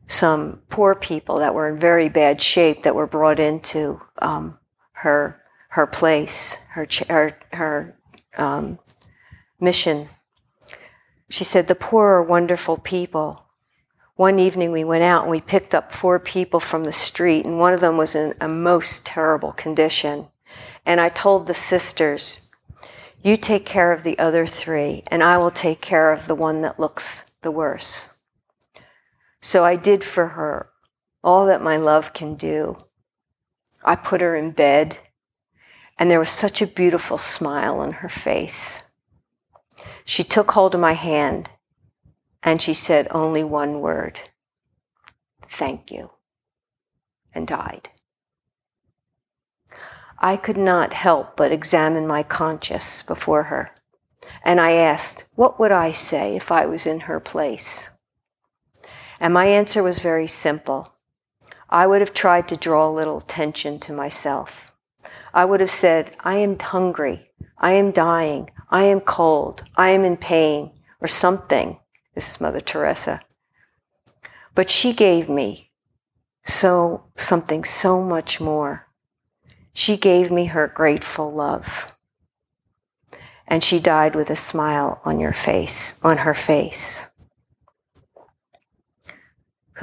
some 0.08 0.62
poor 0.70 0.96
people 0.96 1.40
that 1.40 1.54
were 1.54 1.68
in 1.68 1.80
very 1.80 2.10
bad 2.10 2.42
shape 2.42 2.84
that 2.84 2.96
were 2.96 3.08
brought 3.08 3.40
into 3.40 4.02
um, 4.20 4.58
her 4.94 5.42
her 5.70 5.88
place, 5.88 6.56
her 6.70 6.88
her, 7.10 7.38
her 7.54 7.98
um, 8.38 8.80
mission. 9.60 10.10
She 11.30 11.44
said, 11.44 11.68
"The 11.68 11.76
poor 11.76 12.10
are 12.10 12.24
wonderful 12.24 12.78
people 12.78 13.44
one 14.16 14.38
evening 14.38 14.72
we 14.72 14.84
went 14.84 15.04
out 15.04 15.24
and 15.24 15.32
we 15.32 15.42
picked 15.42 15.74
up 15.74 15.92
four 15.92 16.20
people 16.20 16.60
from 16.60 16.84
the 16.84 16.94
street, 16.94 17.48
and 17.48 17.58
one 17.58 17.74
of 17.74 17.82
them 17.82 17.98
was 17.98 18.14
in 18.14 18.36
a 18.40 18.48
most 18.48 19.06
terrible 19.08 19.52
condition. 19.52 20.28
And 20.86 21.02
I 21.02 21.10
told 21.10 21.48
the 21.48 21.56
sisters, 21.56 22.52
You 23.24 23.38
take 23.38 23.66
care 23.66 23.92
of 23.92 24.04
the 24.04 24.18
other 24.20 24.46
three, 24.46 25.02
and 25.08 25.24
I 25.24 25.40
will 25.40 25.50
take 25.50 25.82
care 25.82 26.12
of 26.12 26.28
the 26.28 26.36
one 26.36 26.62
that 26.62 26.80
looks 26.80 27.26
the 27.42 27.50
worse. 27.50 28.13
So 29.44 29.66
I 29.66 29.76
did 29.76 30.04
for 30.04 30.30
her 30.30 30.70
all 31.22 31.46
that 31.48 31.62
my 31.62 31.76
love 31.76 32.14
can 32.14 32.36
do. 32.36 32.78
I 33.84 33.96
put 33.96 34.22
her 34.22 34.36
in 34.36 34.52
bed, 34.52 34.98
and 36.00 36.10
there 36.10 36.20
was 36.20 36.30
such 36.30 36.62
a 36.62 36.68
beautiful 36.68 37.18
smile 37.18 37.80
on 37.80 37.92
her 37.92 38.08
face. 38.10 38.84
She 40.06 40.24
took 40.24 40.52
hold 40.52 40.74
of 40.74 40.82
my 40.82 40.94
hand 40.94 41.50
and 42.42 42.62
she 42.62 42.74
said 42.74 43.08
only 43.12 43.44
one 43.44 43.80
word 43.80 44.20
thank 45.50 45.92
you, 45.92 46.10
and 47.36 47.46
died. 47.46 47.90
I 50.18 50.36
could 50.36 50.58
not 50.58 50.94
help 50.94 51.38
but 51.38 51.52
examine 51.52 52.08
my 52.08 52.24
conscience 52.24 53.04
before 53.04 53.44
her, 53.44 53.70
and 54.44 54.60
I 54.60 54.72
asked, 54.72 55.26
What 55.36 55.60
would 55.60 55.72
I 55.72 55.92
say 55.92 56.36
if 56.36 56.52
I 56.52 56.66
was 56.66 56.88
in 56.88 57.02
her 57.02 57.20
place? 57.20 57.92
And 59.24 59.34
my 59.34 59.46
answer 59.46 59.82
was 59.82 60.00
very 60.00 60.28
simple. 60.28 60.86
I 61.70 61.88
would 61.88 62.02
have 62.02 62.14
tried 62.14 62.50
to 62.50 62.58
draw 62.58 62.90
a 62.90 62.92
little 62.92 63.20
attention 63.20 63.80
to 63.80 63.94
myself. 63.94 64.74
I 65.34 65.46
would 65.46 65.62
have 65.62 65.70
said, 65.70 66.14
I 66.20 66.36
am 66.40 66.60
hungry, 66.60 67.32
I 67.58 67.72
am 67.72 67.92
dying, 67.92 68.50
I 68.70 68.84
am 68.84 69.00
cold, 69.00 69.64
I 69.78 69.92
am 69.92 70.04
in 70.04 70.18
pain, 70.18 70.72
or 71.00 71.08
something 71.08 71.80
this 72.16 72.32
is 72.32 72.42
Mother 72.42 72.60
Teresa. 72.60 73.22
But 74.56 74.70
she 74.70 74.92
gave 74.92 75.30
me 75.30 75.72
so 76.44 77.06
something 77.16 77.64
so 77.64 78.04
much 78.04 78.42
more. 78.42 78.90
She 79.72 79.96
gave 79.96 80.32
me 80.32 80.48
her 80.48 80.68
grateful 80.68 81.32
love. 81.32 81.96
And 83.48 83.64
she 83.64 83.80
died 83.80 84.16
with 84.16 84.30
a 84.30 84.36
smile 84.36 85.00
on 85.06 85.22
your 85.22 85.32
face, 85.32 86.04
on 86.04 86.18
her 86.18 86.34
face. 86.34 87.08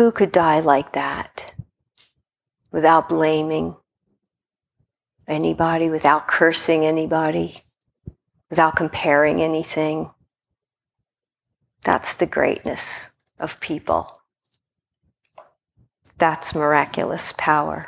Who 0.01 0.13
could 0.13 0.33
die 0.33 0.61
like 0.61 0.95
that 0.95 1.53
without 2.73 3.07
blaming 3.07 3.77
anybody, 5.29 5.91
without 5.91 6.27
cursing 6.27 6.87
anybody, 6.87 7.57
without 8.49 8.77
comparing 8.77 9.43
anything? 9.43 10.11
That's 11.85 12.17
the 12.17 12.25
greatness 12.25 13.11
of 13.39 13.61
people. 13.61 14.23
That's 16.17 16.55
miraculous 16.55 17.35
power. 17.37 17.87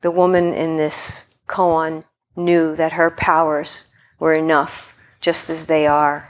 The 0.00 0.10
woman 0.10 0.52
in 0.52 0.78
this 0.78 1.36
koan 1.46 2.02
knew 2.34 2.74
that 2.74 2.94
her 2.94 3.12
powers 3.12 3.92
were 4.18 4.34
enough 4.34 5.00
just 5.20 5.48
as 5.48 5.66
they 5.66 5.86
are. 5.86 6.28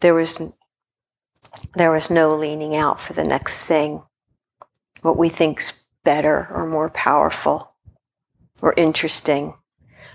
There 0.00 0.12
was, 0.12 0.52
there 1.74 1.90
was 1.90 2.10
no 2.10 2.34
leaning 2.34 2.74
out 2.74 2.98
for 2.98 3.12
the 3.12 3.24
next 3.24 3.64
thing, 3.64 4.02
what 5.02 5.16
we 5.16 5.28
think's 5.28 5.72
better 6.04 6.48
or 6.50 6.66
more 6.66 6.88
powerful 6.90 7.74
or 8.62 8.74
interesting. 8.76 9.54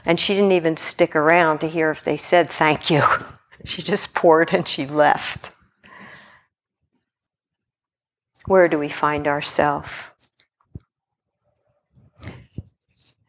And 0.05 0.19
she 0.19 0.33
didn't 0.33 0.53
even 0.53 0.77
stick 0.77 1.15
around 1.15 1.59
to 1.59 1.67
hear 1.67 1.91
if 1.91 2.01
they 2.01 2.17
said 2.17 2.49
thank 2.49 2.89
you. 2.89 3.03
she 3.65 3.81
just 3.81 4.15
poured 4.15 4.53
and 4.53 4.67
she 4.67 4.85
left. 4.85 5.51
Where 8.45 8.67
do 8.67 8.79
we 8.79 8.89
find 8.89 9.27
ourselves? 9.27 10.11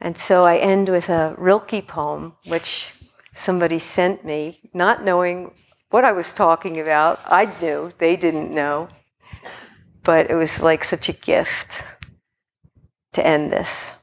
And 0.00 0.16
so 0.16 0.44
I 0.44 0.56
end 0.56 0.88
with 0.88 1.08
a 1.08 1.34
Rilke 1.38 1.86
poem, 1.86 2.34
which 2.48 2.92
somebody 3.32 3.78
sent 3.78 4.24
me, 4.24 4.60
not 4.74 5.04
knowing 5.04 5.52
what 5.92 6.04
I 6.04 6.12
was 6.12 6.34
talking 6.34 6.80
about. 6.80 7.20
I 7.26 7.52
knew, 7.60 7.92
they 7.98 8.16
didn't 8.16 8.52
know. 8.52 8.88
But 10.02 10.30
it 10.30 10.34
was 10.34 10.62
like 10.62 10.82
such 10.82 11.08
a 11.08 11.12
gift 11.12 11.84
to 13.12 13.24
end 13.24 13.52
this. 13.52 13.98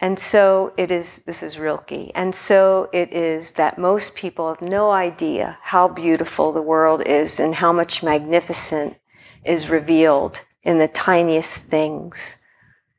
And 0.00 0.18
so 0.18 0.74
it 0.76 0.90
is, 0.90 1.20
this 1.20 1.44
is 1.44 1.60
Rilke, 1.60 2.10
and 2.16 2.34
so 2.34 2.90
it 2.92 3.12
is 3.12 3.52
that 3.52 3.78
most 3.78 4.16
people 4.16 4.48
have 4.48 4.60
no 4.60 4.90
idea 4.90 5.58
how 5.62 5.86
beautiful 5.86 6.50
the 6.50 6.60
world 6.60 7.06
is 7.06 7.38
and 7.38 7.54
how 7.54 7.72
much 7.72 8.02
magnificent 8.02 8.96
is 9.44 9.70
revealed 9.70 10.42
in 10.64 10.78
the 10.78 10.88
tiniest 10.88 11.66
things 11.66 12.36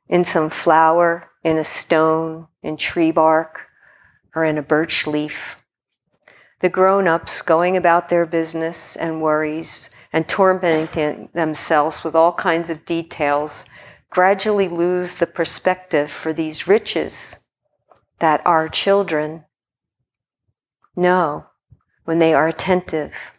in 0.07 0.23
some 0.23 0.49
flower, 0.49 1.29
in 1.43 1.57
a 1.57 1.65
stone, 1.65 2.47
in 2.61 2.77
tree 2.77 3.11
bark, 3.11 3.67
or 4.33 4.45
in 4.45 4.57
a 4.57 4.63
birch 4.63 5.05
leaf. 5.05 5.57
The 6.63 6.69
grown 6.69 7.09
ups 7.09 7.41
going 7.41 7.75
about 7.75 8.07
their 8.07 8.25
business 8.25 8.95
and 8.95 9.21
worries 9.21 9.89
and 10.13 10.29
tormenting 10.29 11.27
themselves 11.33 12.05
with 12.05 12.15
all 12.15 12.31
kinds 12.31 12.69
of 12.69 12.85
details 12.85 13.65
gradually 14.09 14.69
lose 14.69 15.17
the 15.17 15.27
perspective 15.27 16.09
for 16.09 16.31
these 16.31 16.65
riches 16.65 17.39
that 18.19 18.41
our 18.47 18.69
children 18.69 19.43
know 20.95 21.47
when 22.05 22.19
they 22.19 22.33
are 22.33 22.47
attentive 22.47 23.37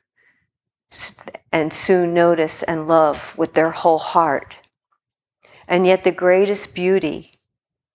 and 1.51 1.73
soon 1.73 2.13
notice 2.13 2.63
and 2.63 2.87
love 2.87 3.33
with 3.39 3.55
their 3.55 3.71
whole 3.71 4.01
heart. 4.01 4.57
And 5.67 5.87
yet, 5.87 6.05
the 6.05 6.13
greatest 6.13 6.75
beauty 6.75 7.33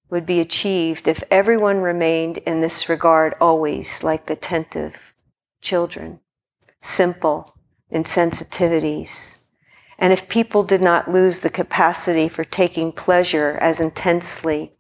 would 0.10 0.26
be 0.26 0.40
achieved 0.40 1.08
if 1.08 1.24
everyone 1.30 1.82
remained 1.82 2.40
in 2.40 2.62
this 2.62 2.90
regard 2.90 3.36
always 3.40 4.04
like 4.04 4.28
attentive 4.28 5.09
children, 5.62 6.20
simple 6.82 7.56
in 7.90 8.04
sensitivities, 8.04 9.46
and 9.98 10.14
if 10.14 10.30
people 10.30 10.64
did 10.64 10.82
not 10.82 11.10
lose 11.12 11.42
the 11.42 11.50
capacity 11.50 12.30
for 12.30 12.44
taking 12.44 12.92
pleasure 12.92 13.58
as 13.62 13.82
intensely 13.82 14.74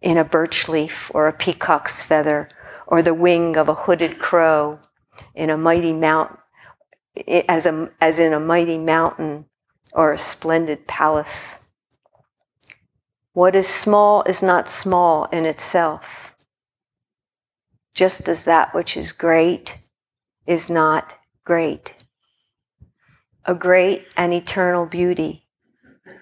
in 0.00 0.18
a 0.18 0.24
birch 0.24 0.68
leaf 0.68 1.10
or 1.14 1.28
a 1.28 1.32
peacock's 1.32 2.02
feather 2.02 2.48
or 2.86 3.02
the 3.02 3.14
wing 3.14 3.56
of 3.56 3.68
a 3.68 3.74
hooded 3.74 4.18
crow 4.18 4.78
in 5.34 5.50
a 5.50 5.56
mighty 5.56 5.92
mount, 5.92 6.38
as, 7.48 7.66
a, 7.66 7.90
as 8.00 8.18
in 8.18 8.32
a 8.32 8.40
mighty 8.40 8.78
mountain 8.78 9.46
or 9.92 10.12
a 10.12 10.18
splendid 10.18 10.86
palace. 10.86 11.68
What 13.32 13.54
is 13.54 13.68
small 13.68 14.22
is 14.24 14.42
not 14.42 14.68
small 14.68 15.26
in 15.26 15.44
itself. 15.44 16.36
just 17.94 18.28
as 18.28 18.44
that 18.44 18.74
which 18.74 18.96
is 18.96 19.10
great 19.10 19.78
is 20.46 20.70
not 20.70 21.14
great. 21.44 21.94
A 23.44 23.54
great 23.54 24.06
and 24.16 24.32
eternal 24.32 24.86
beauty 24.86 25.44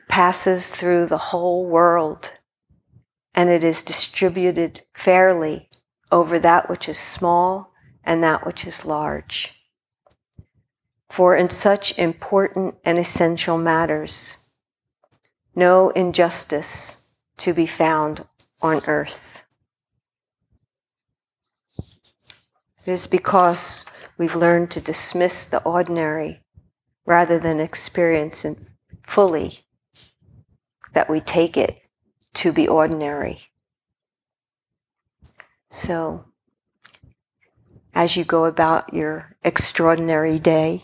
passes 0.08 0.70
through 0.70 1.06
the 1.06 1.18
whole 1.18 1.66
world 1.66 2.38
and 3.34 3.50
it 3.50 3.64
is 3.64 3.82
distributed 3.82 4.82
fairly 4.94 5.68
over 6.12 6.38
that 6.38 6.68
which 6.68 6.88
is 6.88 6.98
small 6.98 7.72
and 8.04 8.22
that 8.22 8.46
which 8.46 8.66
is 8.66 8.84
large. 8.84 9.60
For 11.10 11.34
in 11.34 11.50
such 11.50 11.98
important 11.98 12.76
and 12.84 12.98
essential 12.98 13.58
matters, 13.58 14.38
no 15.54 15.90
injustice 15.90 17.08
to 17.38 17.52
be 17.52 17.66
found 17.66 18.26
on 18.62 18.82
earth. 18.86 19.43
It 22.86 22.92
is 22.92 23.06
because 23.06 23.86
we've 24.18 24.34
learned 24.34 24.70
to 24.72 24.80
dismiss 24.80 25.46
the 25.46 25.62
ordinary 25.62 26.42
rather 27.06 27.38
than 27.38 27.58
experience 27.58 28.44
it 28.44 28.58
fully 29.06 29.60
that 30.92 31.08
we 31.08 31.20
take 31.20 31.56
it 31.56 31.80
to 32.34 32.52
be 32.52 32.68
ordinary. 32.68 33.38
So, 35.70 36.26
as 37.94 38.16
you 38.16 38.24
go 38.24 38.44
about 38.44 38.92
your 38.92 39.36
extraordinary 39.42 40.38
day, 40.38 40.82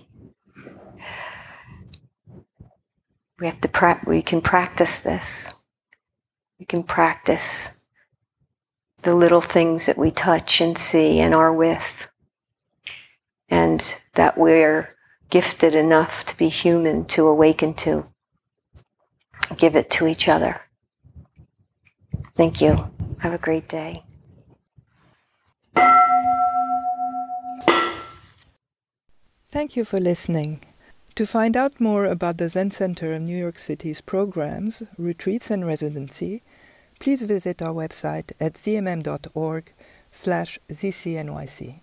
we 3.38 3.46
have 3.46 3.60
to 3.60 3.68
pra- 3.68 4.02
we 4.06 4.22
can 4.22 4.40
practice 4.40 5.00
this. 5.00 5.54
We 6.58 6.66
can 6.66 6.82
practice 6.82 7.79
the 9.02 9.14
little 9.14 9.40
things 9.40 9.86
that 9.86 9.98
we 9.98 10.10
touch 10.10 10.60
and 10.60 10.76
see 10.76 11.20
and 11.20 11.34
are 11.34 11.52
with, 11.52 12.08
and 13.48 13.98
that 14.14 14.36
we're 14.36 14.88
gifted 15.30 15.74
enough 15.74 16.24
to 16.26 16.36
be 16.36 16.48
human 16.48 17.04
to 17.06 17.26
awaken 17.26 17.74
to. 17.74 18.04
Give 19.56 19.74
it 19.74 19.90
to 19.90 20.06
each 20.06 20.28
other. 20.28 20.60
Thank 22.34 22.60
you. 22.60 22.90
Have 23.18 23.32
a 23.32 23.38
great 23.38 23.68
day. 23.68 24.02
Thank 29.46 29.76
you 29.76 29.84
for 29.84 29.98
listening. 29.98 30.60
To 31.16 31.26
find 31.26 31.56
out 31.56 31.80
more 31.80 32.04
about 32.04 32.38
the 32.38 32.48
Zen 32.48 32.70
Center 32.70 33.12
of 33.12 33.22
New 33.22 33.36
York 33.36 33.58
City's 33.58 34.00
programs, 34.00 34.82
retreats, 34.96 35.50
and 35.50 35.66
residency, 35.66 36.42
please 37.00 37.22
visit 37.24 37.60
our 37.62 37.72
website 37.72 38.30
at 38.38 38.54
zmm.org 38.54 39.72
slash 40.12 40.58
zcnyc. 40.68 41.80